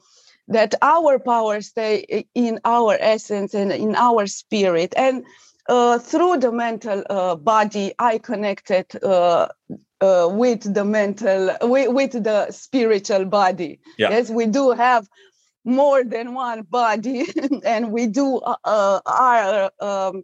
that 0.47 0.75
our 0.81 1.17
power 1.19 1.61
stay 1.61 2.25
in 2.35 2.59
our 2.65 2.97
essence 2.99 3.53
and 3.53 3.71
in 3.71 3.95
our 3.95 4.27
spirit 4.27 4.93
and 4.95 5.25
uh, 5.67 5.97
through 5.97 6.37
the 6.37 6.51
mental 6.51 7.03
uh, 7.09 7.35
body 7.35 7.93
i 7.99 8.17
connected 8.17 8.85
uh, 9.03 9.47
uh 10.01 10.27
with 10.31 10.73
the 10.73 10.85
mental 10.85 11.55
with, 11.61 11.91
with 11.91 12.23
the 12.23 12.51
spiritual 12.51 13.25
body 13.25 13.79
yeah. 13.97 14.09
yes 14.09 14.29
we 14.29 14.45
do 14.45 14.71
have 14.71 15.07
more 15.65 16.03
than 16.03 16.35
one 16.35 16.61
body 16.61 17.25
and 17.65 17.91
we 17.91 18.05
do 18.05 18.37
uh, 18.37 18.99
are 19.05 19.71
um, 19.79 20.23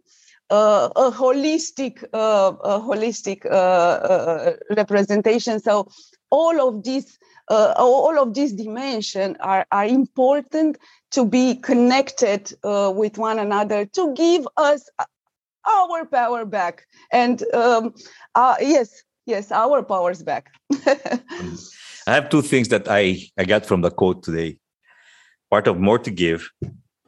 uh, 0.52 0.90
a 0.96 1.10
holistic 1.10 2.04
uh, 2.12 2.52
a 2.62 2.78
holistic 2.78 3.46
uh, 3.46 3.48
uh, 3.48 4.52
representation. 4.76 5.58
So 5.58 5.88
all 6.30 6.68
of 6.68 6.84
these 6.84 7.18
uh, 7.48 7.72
all 7.76 8.18
of 8.18 8.34
these 8.34 8.52
dimensions 8.52 9.36
are, 9.40 9.66
are 9.72 9.86
important 9.86 10.76
to 11.10 11.24
be 11.24 11.56
connected 11.56 12.52
with 12.62 13.18
one 13.18 13.38
another 13.38 13.84
to 13.86 14.14
give 14.14 14.46
us 14.56 14.88
our 15.66 16.04
power 16.06 16.44
back. 16.44 16.86
And 17.10 17.42
um, 17.52 17.94
yes, 18.60 19.02
yes, 19.26 19.50
our 19.50 19.82
powers 19.82 20.22
back. 20.22 20.50
I 22.06 22.14
have 22.14 22.30
two 22.30 22.42
things 22.42 22.68
that 22.68 22.88
I, 22.88 23.18
I 23.38 23.44
got 23.44 23.66
from 23.66 23.80
the 23.82 23.90
quote 23.90 24.22
today. 24.22 24.58
Part 25.50 25.66
of 25.66 25.78
more 25.78 25.98
to 25.98 26.10
give. 26.10 26.48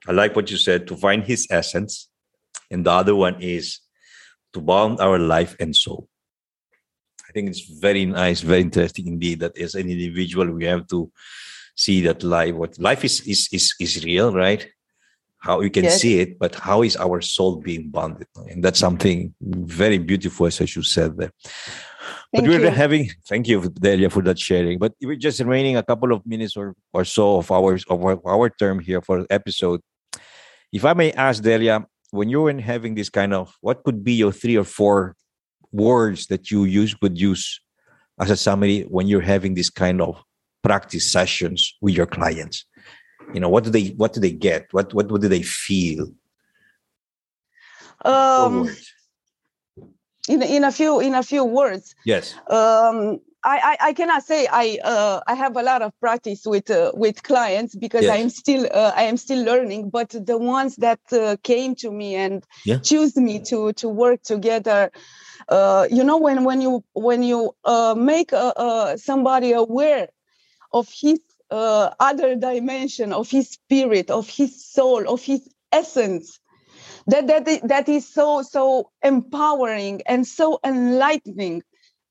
I 0.06 0.12
like 0.12 0.36
what 0.36 0.50
you 0.50 0.56
said 0.56 0.86
to 0.88 0.96
find 0.96 1.24
his 1.24 1.46
essence 1.50 2.08
and 2.70 2.84
the 2.84 2.90
other 2.90 3.14
one 3.14 3.40
is 3.40 3.80
to 4.52 4.60
bound 4.60 5.00
our 5.00 5.18
life 5.18 5.56
and 5.60 5.74
soul. 5.74 6.08
I 7.28 7.32
think 7.32 7.50
it's 7.50 7.66
very 7.80 8.04
nice, 8.04 8.40
very 8.40 8.62
interesting 8.62 9.08
indeed 9.08 9.40
that 9.40 9.58
as 9.58 9.74
an 9.74 9.90
individual 9.90 10.50
we 10.50 10.64
have 10.64 10.86
to 10.88 11.10
see 11.76 12.00
that 12.02 12.22
life 12.22 12.54
what 12.54 12.78
life 12.78 13.04
is 13.04 13.20
is 13.26 13.48
is, 13.52 13.74
is 13.80 14.04
real, 14.04 14.32
right? 14.32 14.66
How 15.38 15.60
you 15.60 15.70
can 15.70 15.84
yes. 15.84 16.00
see 16.00 16.20
it, 16.20 16.38
but 16.38 16.54
how 16.54 16.82
is 16.82 16.96
our 16.96 17.20
soul 17.20 17.60
being 17.60 17.90
bonded? 17.90 18.28
And 18.48 18.64
that's 18.64 18.78
something 18.78 19.34
very 19.42 19.98
beautiful, 19.98 20.46
as 20.46 20.58
you 20.74 20.82
said 20.82 21.18
there. 21.18 21.32
Thank 22.32 22.32
but 22.32 22.44
we're 22.44 22.60
you. 22.60 22.70
having 22.70 23.10
thank 23.28 23.48
you, 23.48 23.60
Delia, 23.68 24.08
for 24.08 24.22
that 24.22 24.38
sharing. 24.38 24.78
But 24.78 24.94
we're 25.02 25.16
just 25.16 25.40
remaining 25.40 25.76
a 25.76 25.82
couple 25.82 26.12
of 26.12 26.24
minutes 26.26 26.56
or, 26.56 26.74
or 26.92 27.04
so 27.04 27.36
of 27.36 27.50
ours 27.50 27.84
of 27.88 28.02
our, 28.04 28.18
our 28.26 28.48
term 28.48 28.80
here 28.80 29.02
for 29.02 29.26
episode. 29.28 29.80
If 30.72 30.84
I 30.84 30.94
may 30.94 31.12
ask 31.12 31.42
Delia, 31.42 31.86
when 32.14 32.28
you're 32.28 32.48
in 32.48 32.60
having 32.60 32.94
this 32.94 33.10
kind 33.10 33.34
of 33.34 33.56
what 33.60 33.82
could 33.82 34.04
be 34.04 34.12
your 34.12 34.32
three 34.32 34.56
or 34.56 34.64
four 34.64 35.16
words 35.72 36.28
that 36.28 36.50
you 36.50 36.64
use 36.64 36.94
would 37.02 37.18
use 37.18 37.60
as 38.20 38.30
a 38.30 38.36
summary 38.36 38.82
when 38.82 39.08
you're 39.08 39.20
having 39.34 39.54
this 39.54 39.68
kind 39.68 40.00
of 40.00 40.22
practice 40.62 41.10
sessions 41.10 41.76
with 41.80 41.94
your 41.94 42.06
clients? 42.06 42.64
You 43.34 43.40
know 43.40 43.48
what 43.48 43.64
do 43.64 43.70
they 43.70 43.88
what 43.96 44.12
do 44.12 44.20
they 44.20 44.30
get? 44.30 44.68
What 44.70 44.94
what, 44.94 45.10
what 45.10 45.20
do 45.20 45.28
they 45.28 45.42
feel? 45.42 46.06
Um 48.04 48.70
in, 50.28 50.42
in 50.42 50.62
a 50.64 50.70
few 50.70 51.00
in 51.00 51.14
a 51.14 51.22
few 51.22 51.44
words. 51.44 51.96
Yes. 52.04 52.34
Um 52.48 53.18
I, 53.44 53.76
I, 53.80 53.88
I 53.88 53.92
cannot 53.92 54.22
say 54.22 54.48
I 54.50 54.78
uh, 54.82 55.20
I 55.26 55.34
have 55.34 55.56
a 55.56 55.62
lot 55.62 55.82
of 55.82 55.92
practice 56.00 56.46
with 56.46 56.70
uh, 56.70 56.92
with 56.94 57.22
clients 57.22 57.74
because 57.74 58.04
yes. 58.04 58.12
I 58.12 58.16
am 58.16 58.30
still 58.30 58.66
uh, 58.72 58.92
I 58.96 59.02
am 59.02 59.16
still 59.18 59.44
learning. 59.44 59.90
But 59.90 60.10
the 60.10 60.38
ones 60.38 60.76
that 60.76 61.00
uh, 61.12 61.36
came 61.42 61.74
to 61.76 61.90
me 61.90 62.14
and 62.14 62.42
yeah. 62.64 62.78
choose 62.78 63.16
me 63.16 63.40
to 63.44 63.72
to 63.74 63.88
work 63.88 64.22
together, 64.22 64.90
uh, 65.48 65.86
you 65.90 66.02
know, 66.02 66.16
when 66.16 66.44
when 66.44 66.62
you 66.62 66.84
when 66.94 67.22
you 67.22 67.54
uh, 67.64 67.94
make 67.96 68.30
somebody 68.96 69.52
aware 69.52 70.08
of 70.72 70.88
his 70.90 71.20
other 71.50 72.34
dimension, 72.34 73.12
of 73.12 73.30
his 73.30 73.50
spirit, 73.50 74.10
of 74.10 74.28
his 74.28 74.64
soul, 74.64 75.06
of 75.08 75.22
his 75.22 75.46
essence, 75.70 76.40
that 77.08 77.26
that 77.26 77.68
that 77.68 77.88
is 77.90 78.08
so 78.08 78.40
so 78.42 78.90
empowering 79.02 80.00
and 80.06 80.26
so 80.26 80.58
enlightening 80.64 81.62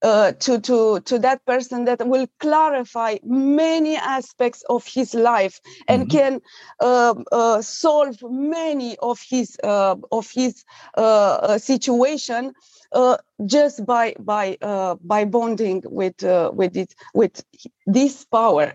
uh, 0.03 0.33
to 0.33 0.59
to 0.61 0.99
to 1.01 1.19
that 1.19 1.45
person 1.45 1.85
that 1.85 2.05
will 2.07 2.27
clarify 2.39 3.17
many 3.23 3.95
aspects 3.97 4.63
of 4.69 4.85
his 4.87 5.13
life 5.15 5.59
and 5.87 6.03
Mhm. 6.03 6.09
can 6.09 6.41
uh, 6.79 7.15
uh, 7.31 7.61
solve 7.61 8.17
many 8.23 8.97
of 8.97 9.19
his 9.29 9.57
uh, 9.63 9.95
of 10.11 10.29
his 10.31 10.63
uh, 10.97 11.57
situation 11.57 12.53
uh, 12.93 13.17
just 13.45 13.85
by 13.85 14.15
by 14.19 14.57
uh, 14.61 14.95
by 15.03 15.25
bonding 15.25 15.83
with 15.85 16.23
uh, 16.23 16.51
with 16.53 16.75
it 16.77 16.93
with 17.13 17.43
this 17.85 18.25
power. 18.25 18.73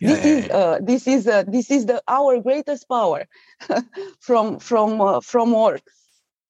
Yeah, 0.00 0.08
this 0.08 0.24
yeah, 0.24 0.24
is 0.24 0.48
uh, 0.50 0.78
this 0.82 1.06
is 1.06 1.26
uh, 1.26 1.44
this 1.46 1.70
is 1.70 1.86
the 1.86 2.02
our 2.08 2.40
greatest 2.40 2.88
power 2.88 3.26
from 4.20 4.58
from 4.58 5.00
uh, 5.00 5.20
from 5.20 5.54
all. 5.54 5.76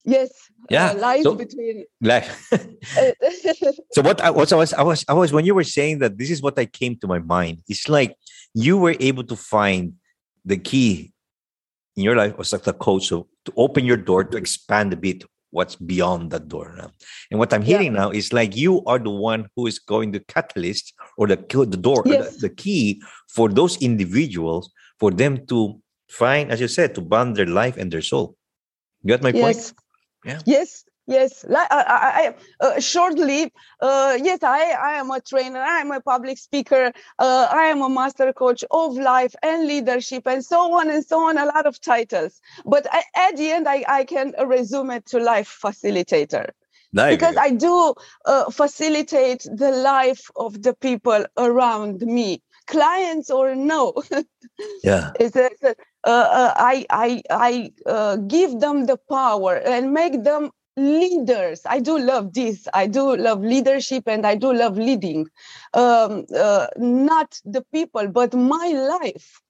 Yes, 0.06 0.30
Yeah, 0.70 0.90
uh, 0.92 0.98
lies 0.98 1.22
so- 1.24 1.34
between. 1.34 1.84
Like, 2.00 2.24
so 3.92 4.02
what 4.02 4.20
I 4.20 4.30
was, 4.30 4.52
I 4.52 4.56
was, 4.56 4.72
I 4.72 4.82
was, 4.82 5.04
I 5.08 5.14
was, 5.14 5.32
when 5.32 5.44
you 5.44 5.54
were 5.54 5.64
saying 5.64 5.98
that, 6.00 6.18
this 6.18 6.30
is 6.30 6.42
what 6.42 6.58
I 6.58 6.66
came 6.66 6.96
to 7.00 7.06
my 7.06 7.18
mind. 7.18 7.62
It's 7.68 7.88
like 7.88 8.14
you 8.54 8.78
were 8.78 8.96
able 9.00 9.24
to 9.24 9.36
find 9.36 9.94
the 10.44 10.56
key 10.56 11.12
in 11.96 12.02
your 12.04 12.14
life 12.16 12.36
was 12.38 12.52
like 12.52 12.62
the 12.62 12.72
code, 12.72 13.02
so 13.02 13.26
to 13.46 13.52
open 13.56 13.84
your 13.84 13.96
door 13.96 14.22
to 14.24 14.36
expand 14.36 14.92
a 14.92 14.96
bit 14.96 15.24
what's 15.50 15.76
beyond 15.76 16.30
that 16.30 16.46
door 16.48 16.74
now. 16.76 16.90
And 17.30 17.38
what 17.40 17.52
I'm 17.54 17.62
Yeah. 17.62 17.78
hearing 17.78 17.94
now 17.94 18.10
is 18.10 18.32
like 18.32 18.54
you 18.54 18.84
are 18.84 18.98
the 18.98 19.10
one 19.10 19.48
who 19.56 19.66
is 19.66 19.78
going 19.78 20.12
to 20.12 20.20
catalyst 20.20 20.92
or 21.16 21.26
the 21.26 21.36
the 21.36 21.76
door, 21.88 22.02
or 22.04 22.12
Yes. 22.12 22.36
the, 22.36 22.48
the 22.48 22.54
key 22.54 23.02
for 23.34 23.48
those 23.48 23.80
individuals 23.80 24.70
for 25.00 25.10
them 25.10 25.46
to 25.46 25.80
find, 26.10 26.50
as 26.52 26.60
you 26.60 26.68
said, 26.68 26.94
to 26.94 27.00
bond 27.00 27.36
their 27.36 27.46
life 27.46 27.76
and 27.78 27.90
their 27.90 28.02
soul. 28.02 28.36
You 29.02 29.08
got 29.16 29.22
my 29.22 29.32
point? 29.32 29.72
Yes. 30.26 30.42
Yeah. 30.46 30.58
Yes. 30.58 30.84
Yes. 31.08 31.44
Like 31.48 31.68
I, 31.70 32.34
I, 32.60 32.66
uh, 32.66 32.80
shortly. 32.80 33.52
Uh, 33.80 34.18
yes, 34.20 34.42
I, 34.42 34.72
I 34.72 34.92
am 34.94 35.10
a 35.10 35.20
trainer. 35.20 35.60
I 35.60 35.80
am 35.80 35.92
a 35.92 36.00
public 36.00 36.36
speaker. 36.36 36.92
Uh, 37.18 37.48
I 37.50 37.64
am 37.66 37.80
a 37.80 37.88
master 37.88 38.32
coach 38.32 38.64
of 38.70 38.96
life 38.96 39.34
and 39.42 39.68
leadership, 39.68 40.26
and 40.26 40.44
so 40.44 40.74
on 40.74 40.90
and 40.90 41.04
so 41.04 41.28
on. 41.28 41.38
A 41.38 41.44
lot 41.46 41.66
of 41.66 41.80
titles, 41.80 42.40
but 42.64 42.86
I, 42.90 43.04
at 43.14 43.36
the 43.36 43.50
end, 43.52 43.68
I, 43.68 43.84
I 43.88 44.04
can 44.04 44.34
resume 44.44 44.90
it 44.90 45.06
to 45.06 45.18
life 45.20 45.60
facilitator 45.62 46.50
There 46.92 47.10
because. 47.10 47.36
I 47.36 47.50
do 47.50 47.94
uh, 48.24 48.50
facilitate 48.50 49.46
the 49.52 49.70
life 49.70 50.28
of 50.34 50.60
the 50.62 50.74
people 50.74 51.24
around 51.36 52.00
me, 52.00 52.42
clients 52.66 53.30
or 53.30 53.54
no. 53.54 53.94
yeah. 54.82 55.12
uh, 55.20 55.40
uh, 55.62 55.74
I 56.06 56.86
I 56.90 57.22
I 57.30 57.72
uh, 57.86 58.16
give 58.16 58.60
them 58.60 58.86
the 58.86 58.98
power 59.08 59.56
and 59.56 59.92
make 59.92 60.24
them 60.24 60.50
leaders. 60.76 61.62
I 61.66 61.80
do 61.80 61.98
love 61.98 62.32
this. 62.34 62.68
I 62.74 62.86
do 62.86 63.16
love 63.16 63.42
leadership 63.42 64.04
and 64.06 64.26
I 64.26 64.34
do 64.36 64.52
love 64.52 64.76
leading. 64.78 65.26
Um, 65.74 66.26
uh, 66.36 66.66
not 66.76 67.40
the 67.44 67.62
people, 67.72 68.08
but 68.08 68.34
my 68.34 68.68
life. 69.02 69.40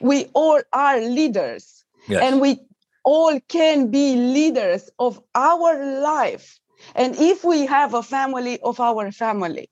We 0.00 0.26
all 0.34 0.60
are 0.72 1.00
leaders, 1.00 1.84
Yes. 2.08 2.22
and 2.24 2.40
we 2.40 2.60
all 3.04 3.38
can 3.48 3.90
be 3.90 4.16
leaders 4.16 4.90
of 4.98 5.20
our 5.34 6.00
life. 6.00 6.58
And 6.94 7.16
if 7.16 7.44
we 7.44 7.66
have 7.66 7.94
a 7.94 8.02
family 8.02 8.60
of 8.60 8.80
our 8.80 9.10
family, 9.12 9.70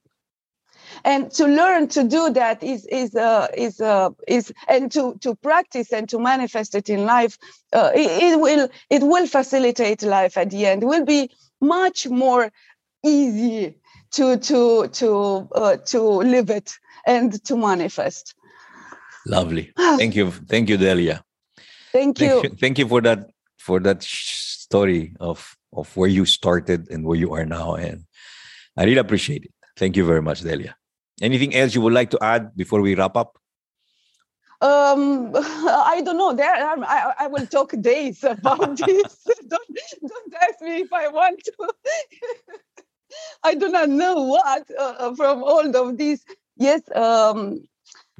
and 1.04 1.30
to 1.32 1.46
learn 1.46 1.88
to 1.88 2.04
do 2.04 2.30
that 2.30 2.62
is 2.62 2.86
is 2.86 3.14
uh, 3.14 3.48
is 3.56 3.80
uh, 3.80 4.10
is 4.28 4.52
and 4.68 4.90
to 4.92 5.16
to 5.20 5.34
practice 5.36 5.92
and 5.92 6.08
to 6.08 6.18
manifest 6.18 6.74
it 6.74 6.88
in 6.88 7.04
life 7.04 7.38
uh, 7.72 7.90
it, 7.94 8.32
it 8.32 8.40
will 8.40 8.68
it 8.90 9.02
will 9.02 9.26
facilitate 9.26 10.02
life 10.02 10.36
at 10.36 10.50
the 10.50 10.66
end 10.66 10.82
it 10.82 10.86
will 10.86 11.04
be 11.04 11.30
much 11.60 12.06
more 12.08 12.50
easy 13.04 13.74
to 14.10 14.36
to 14.38 14.88
to 14.88 15.48
uh, 15.54 15.76
to 15.78 16.00
live 16.00 16.50
it 16.50 16.72
and 17.06 17.42
to 17.44 17.56
manifest 17.56 18.34
Lovely. 19.26 19.72
Thank 19.76 20.16
you. 20.16 20.30
Thank 20.30 20.68
you, 20.68 20.76
Delia. 20.76 21.22
thank 21.92 22.20
you 22.20 22.28
Thank 22.28 22.44
you. 22.44 22.50
Thank 22.58 22.78
you 22.78 22.88
for 22.88 23.00
that 23.02 23.30
for 23.58 23.80
that 23.80 24.02
story 24.02 25.14
of 25.20 25.56
of 25.72 25.94
where 25.96 26.08
you 26.08 26.24
started 26.24 26.90
and 26.90 27.04
where 27.04 27.16
you 27.16 27.34
are 27.34 27.44
now. 27.44 27.74
And 27.74 28.04
I 28.76 28.84
really 28.84 28.98
appreciate 28.98 29.44
it. 29.44 29.52
Thank 29.76 29.96
you 29.96 30.04
very 30.04 30.22
much, 30.22 30.40
Delia. 30.40 30.76
Anything 31.20 31.54
else 31.54 31.74
you 31.74 31.80
would 31.82 31.92
like 31.92 32.10
to 32.10 32.18
add 32.22 32.56
before 32.56 32.80
we 32.80 32.94
wrap 32.94 33.16
up? 33.16 33.40
um 34.60 35.32
i 35.34 36.02
don't 36.04 36.18
know 36.18 36.34
there 36.34 36.52
are, 36.52 36.84
I, 36.84 37.12
I 37.20 37.26
will 37.28 37.46
talk 37.46 37.72
days 37.80 38.22
about 38.24 38.76
this 38.86 39.24
don't 39.48 39.78
don't 40.06 40.34
ask 40.42 40.60
me 40.60 40.80
if 40.82 40.92
i 40.92 41.08
want 41.08 41.40
to 41.44 41.68
i 43.42 43.54
do 43.54 43.68
not 43.70 43.88
know 43.88 44.22
what 44.22 44.70
uh, 44.78 45.14
from 45.14 45.42
all 45.42 45.74
of 45.74 45.96
this. 45.96 46.22
yes 46.56 46.82
um 46.94 47.62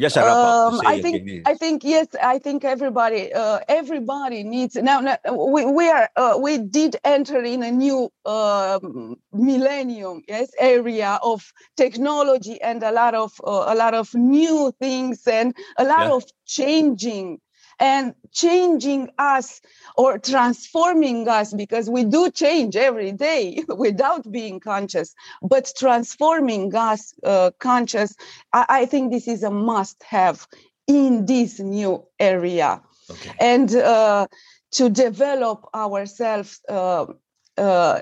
Yes, 0.01 0.17
Um, 0.17 0.81
I 0.87 0.99
think. 1.03 1.25
I 1.47 1.55
think 1.57 1.85
yes. 1.85 2.09
I 2.23 2.39
think 2.39 2.65
everybody 2.65 3.33
uh, 3.35 3.61
everybody 3.69 4.45
needs 4.45 4.77
now. 4.77 5.01
now 5.01 5.19
we 5.55 5.67
we 5.67 5.89
are 5.91 6.09
uh, 6.17 6.39
we 6.43 6.59
did 6.59 6.97
enter 7.05 7.43
in 7.45 7.63
a 7.63 7.73
new 7.73 8.11
um, 8.27 9.17
millennium 9.33 10.23
yes 10.29 10.51
area 10.59 11.19
of 11.23 11.53
technology 11.77 12.61
and 12.63 12.83
a 12.83 12.93
lot 12.93 13.15
of 13.15 13.33
uh, 13.47 13.67
a 13.69 13.77
lot 13.77 13.95
of 13.95 14.15
new 14.15 14.73
things 14.81 15.27
and 15.29 15.55
a 15.79 15.85
lot 15.85 16.07
Yeah. 16.07 16.17
of 16.17 16.25
changing 16.47 17.41
and 17.81 18.15
changing 18.31 19.11
us 19.19 19.61
or 19.97 20.19
transforming 20.19 21.27
us 21.29 21.53
because 21.53 21.91
we 21.91 22.05
do 22.05 22.31
change 22.31 22.77
every 22.77 23.13
day 23.13 23.65
without 23.69 24.31
being 24.31 24.61
conscious. 24.61 25.15
But 25.43 25.73
transforming 25.77 26.75
us 26.75 27.15
uh, 27.25 27.51
conscious 27.59 28.15
I, 28.53 28.67
I 28.69 28.87
think 28.87 29.11
this 29.11 29.27
is 29.27 29.43
a 29.43 29.51
must 29.51 30.03
have 30.05 30.47
in 30.87 31.27
this 31.27 31.59
new 31.59 32.05
area. 32.19 32.83
Okay. 33.11 33.33
and 33.41 33.75
uh, 33.75 34.27
to 34.73 34.89
develop 34.89 35.67
ourselves 35.75 36.61
uh, 36.69 37.07
uh, 37.59 38.01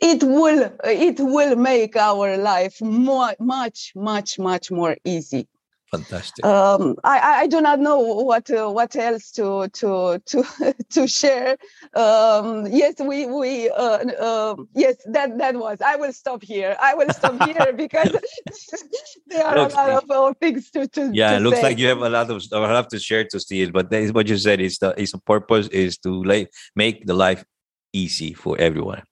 it 0.00 0.22
will 0.22 0.72
it 0.84 1.20
will 1.20 1.56
make 1.56 1.96
our 1.96 2.36
life 2.36 2.80
more 2.80 3.34
much 3.38 3.92
much 3.94 4.38
much 4.38 4.70
more 4.70 4.96
easy 5.04 5.48
Fantastic. 5.90 6.44
um, 6.44 6.96
I, 7.04 7.18
I- 7.18 7.38
I 7.42 7.46
do 7.46 7.60
not 7.60 7.78
know 7.78 7.98
what 8.00 8.50
uh, 8.50 8.68
what 8.68 8.96
else 8.96 9.30
to 9.32 9.68
to 9.68 10.18
to 10.26 10.44
to 10.90 11.06
share. 11.06 11.56
Um, 11.94 12.66
yes, 12.66 12.94
we 12.98 13.26
we 13.26 13.70
uh, 13.70 14.02
um 14.20 14.68
yes 14.74 14.96
that 15.06 15.38
that 15.38 15.54
was. 15.56 15.80
I 15.80 15.94
will 15.96 16.12
stop 16.12 16.42
here. 16.42 16.76
I 16.80 16.94
will 16.94 17.10
stop 17.12 17.40
here 17.40 17.72
because 17.84 18.10
there 19.28 19.46
are 19.46 19.56
Looks- 19.56 19.74
a 19.74 19.76
lot 19.76 20.02
of 20.02 20.10
uh, 20.10 20.34
things 20.40 20.70
to 20.72 20.88
to. 20.88 21.10
yeah, 21.14 21.30
to 21.30 21.36
it 21.36 21.40
looks 21.40 21.58
say. 21.58 21.62
like 21.62 21.78
you 21.78 21.86
have 21.86 22.02
a 22.02 22.08
lot 22.10 22.30
of 22.30 22.42
a 22.52 22.58
lot 22.58 22.90
to 22.90 22.98
share 22.98 23.24
to 23.24 23.38
Steve, 23.40 23.72
but 23.72 23.90
that 23.90 24.02
is 24.02 24.12
what 24.12 24.26
you 24.28 24.36
said 24.36 24.60
is 24.60 24.78
the 24.78 24.92
is 25.00 25.12
the 25.12 25.18
purpose 25.18 25.68
is 25.68 25.96
to 25.98 26.10
like 26.24 26.50
make 26.74 27.06
the 27.06 27.14
life 27.14 27.44
easy 27.92 28.34
for 28.34 28.58
everyone. 28.58 29.02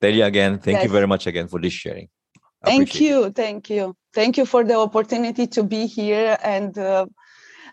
Delia, 0.00 0.26
again, 0.26 0.58
thank 0.58 0.82
you 0.82 0.88
very 0.88 1.06
much 1.06 1.26
again 1.26 1.48
for 1.48 1.60
this 1.60 1.72
sharing. 1.72 2.08
Thank 2.64 2.88
Appreciate 2.88 3.06
it. 3.06 3.10
you, 3.10 3.30
thank 3.30 3.70
you, 3.70 3.96
thank 4.12 4.36
you 4.36 4.44
for 4.44 4.64
the 4.64 4.74
opportunity 4.74 5.46
to 5.46 5.62
be 5.62 5.86
here 5.86 6.36
and 6.42 6.76
uh, 6.76 7.06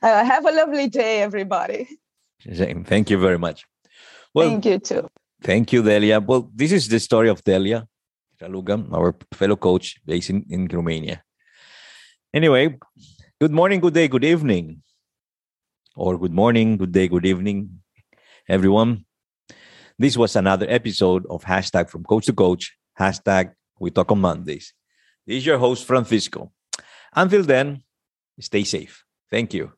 uh, 0.02 0.24
have 0.24 0.46
a 0.46 0.52
lovely 0.52 0.88
day, 0.88 1.22
everybody. 1.22 1.88
Same. 2.54 2.84
Thank 2.84 3.10
you 3.10 3.20
very 3.20 3.40
much. 3.40 3.66
Well, 4.34 4.50
thank 4.50 4.66
you 4.66 4.80
too. 4.80 5.08
Thank 5.42 5.74
you, 5.74 5.82
Delia. 5.82 6.20
Well, 6.20 6.50
this 6.54 6.72
is 6.72 6.88
the 6.88 7.00
story 7.00 7.30
of 7.30 7.44
Delia 7.44 7.88
Ralugam, 8.42 8.94
our 8.94 9.16
fellow 9.34 9.56
coach 9.56 9.96
based 10.06 10.30
in, 10.30 10.46
in 10.50 10.68
Romania. 10.68 11.24
Anyway, 12.34 12.78
good 13.40 13.52
morning, 13.52 13.80
good 13.80 13.94
day, 13.94 14.08
good 14.08 14.24
evening. 14.24 14.82
Or 15.96 16.18
good 16.18 16.34
morning, 16.34 16.78
good 16.78 16.92
day, 16.92 17.08
good 17.08 17.26
evening, 17.26 17.80
everyone. 18.50 19.06
This 19.98 20.18
was 20.18 20.36
another 20.36 20.66
episode 20.70 21.26
of 21.30 21.46
hashtag 21.46 21.90
from 21.90 22.04
coach 22.04 22.26
to 22.26 22.34
coach, 22.34 22.76
hashtag 23.00 23.54
we 23.80 23.92
talk 23.92 24.12
on 24.12 24.22
Mondays. 24.22 24.74
This 25.26 25.38
is 25.38 25.46
your 25.46 25.58
host, 25.58 25.86
Francisco. 25.86 26.52
Until 27.14 27.44
then, 27.44 27.84
stay 28.40 28.64
safe. 28.64 29.04
Thank 29.30 29.54
you. 29.54 29.72